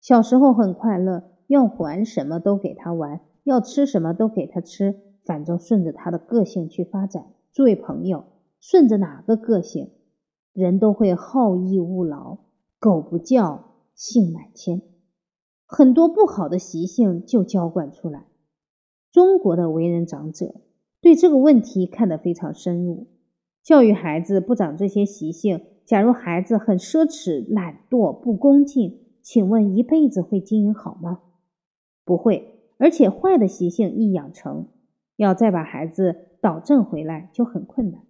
[0.00, 7.26] 小时候很快乐，要玩什么都给他玩，要吃什么都给他吃，反正顺着他的个性去发展。
[7.52, 8.24] 诸位朋友，
[8.60, 9.90] 顺着哪个个性，
[10.52, 12.38] 人都会好逸恶劳。
[12.78, 14.82] 狗不叫，性乃迁，
[15.66, 18.26] 很多不好的习性就娇惯出来。
[19.12, 20.54] 中国的为人长者
[21.00, 23.06] 对这个问题看得非常深入，
[23.62, 25.60] 教育孩子不长这些习性。
[25.84, 31.20] 假如孩子很奢侈、懒惰、不恭敬，请问一辈子会经营好吗？
[32.04, 34.68] 不会，而且坏的习性一养成，
[35.22, 38.02] 要再把孩子导正回来就很困难。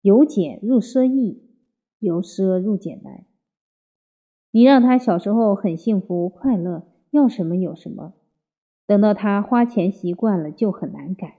[0.00, 1.42] 由俭入奢易，
[1.98, 3.24] 由奢入俭难。
[4.50, 8.14] 你让他小时候很幸福快乐，要什么有什么，
[8.86, 11.38] 等到他花钱习惯了就很难改。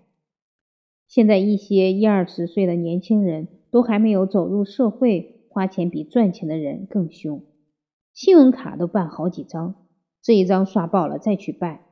[1.07, 7.41] 现在一些一二十岁的年轻人都还没有走入社会，花钱比赚钱的人更凶，
[8.13, 9.75] 信用卡都办好几张，
[10.21, 11.84] 这一张刷爆了再去办。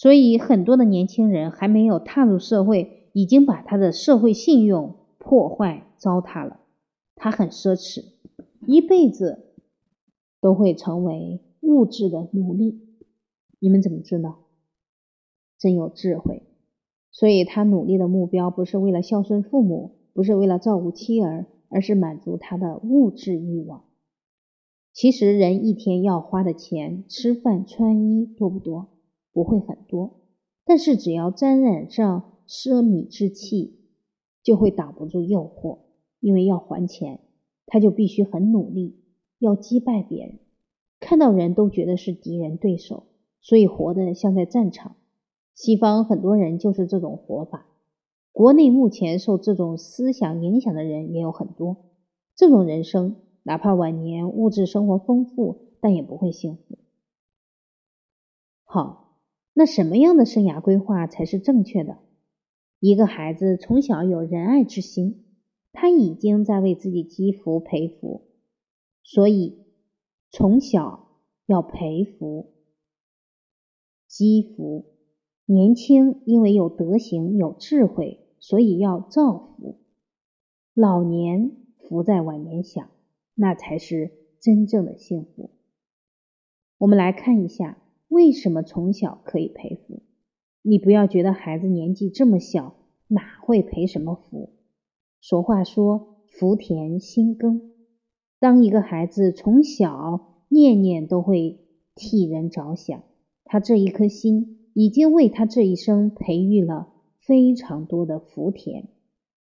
[0.00, 6.60] 所以很多的年轻人还没有踏入社会，已经把他的社会信用破坏糟蹋了。
[7.16, 8.04] 他很奢侈，
[8.64, 9.46] 一辈子。
[10.40, 12.78] 都会成为物质的奴隶，
[13.58, 14.44] 你们怎么知道？
[15.58, 16.44] 真有智慧。
[17.10, 23.82] 所以他努力的目标不是为了孝顺父母，不是为了照顾妻儿，而是满足他的物质欲望。
[24.92, 28.86] 其实人一天要花的钱，吃饭穿衣多不多？
[29.38, 30.18] 不会很多，
[30.64, 33.78] 但是只要沾染上奢靡之气，
[34.42, 35.78] 就会挡不住诱惑，
[36.18, 37.20] 因为要还钱，
[37.64, 38.98] 他就必须很努力。
[39.38, 40.40] 要击败别人，
[40.98, 43.04] 看到人都觉得是敌人对手，
[43.40, 44.96] 所以活得像在战场。
[45.54, 47.68] 西方很多人就是这种活法，
[48.32, 51.76] 国内目前受这种思想影响的人也有很多。
[52.34, 53.14] 这种人生，
[53.44, 56.78] 哪怕晚年物质生活丰富，但也不会幸福。
[58.64, 59.07] 好，
[59.58, 61.98] 那什么样的生涯规划才是正确的？
[62.78, 65.24] 一个孩子从小有仁爱之心，
[65.72, 68.28] 他已经在为自己积福培福。
[69.02, 69.66] 所以，
[70.30, 71.08] 从小
[71.46, 72.52] 要培福、
[74.06, 74.94] 积福。
[75.44, 79.80] 年轻因为有德行、有智慧，所以要造福。
[80.72, 82.88] 老年福在晚年享，
[83.34, 85.50] 那才是真正的幸福。
[86.76, 87.76] 我们来看一下，
[88.08, 90.02] 为什么从小可以培福？
[90.62, 92.74] 你不要觉得孩子年纪这么小，
[93.08, 94.50] 哪会培什么福？
[95.20, 97.72] 俗话说：“福田心耕。”
[98.40, 101.58] 当一个孩子从小念念都会
[101.94, 103.02] 替人着想，
[103.44, 108.88] 他这一颗心已经为他这一生培育了非常多的福田，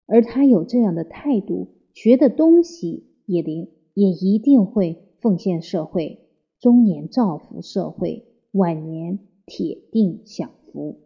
[0.06, 6.28] 而他有这样的态度，学的东西也灵，也一定会奉献社会，
[6.60, 8.24] 中年造福社会，
[8.56, 11.02] 晚年铁定享福。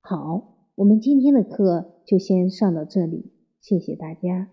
[0.00, 4.50] 好，我们今天的课就先上到这里，谢谢大家。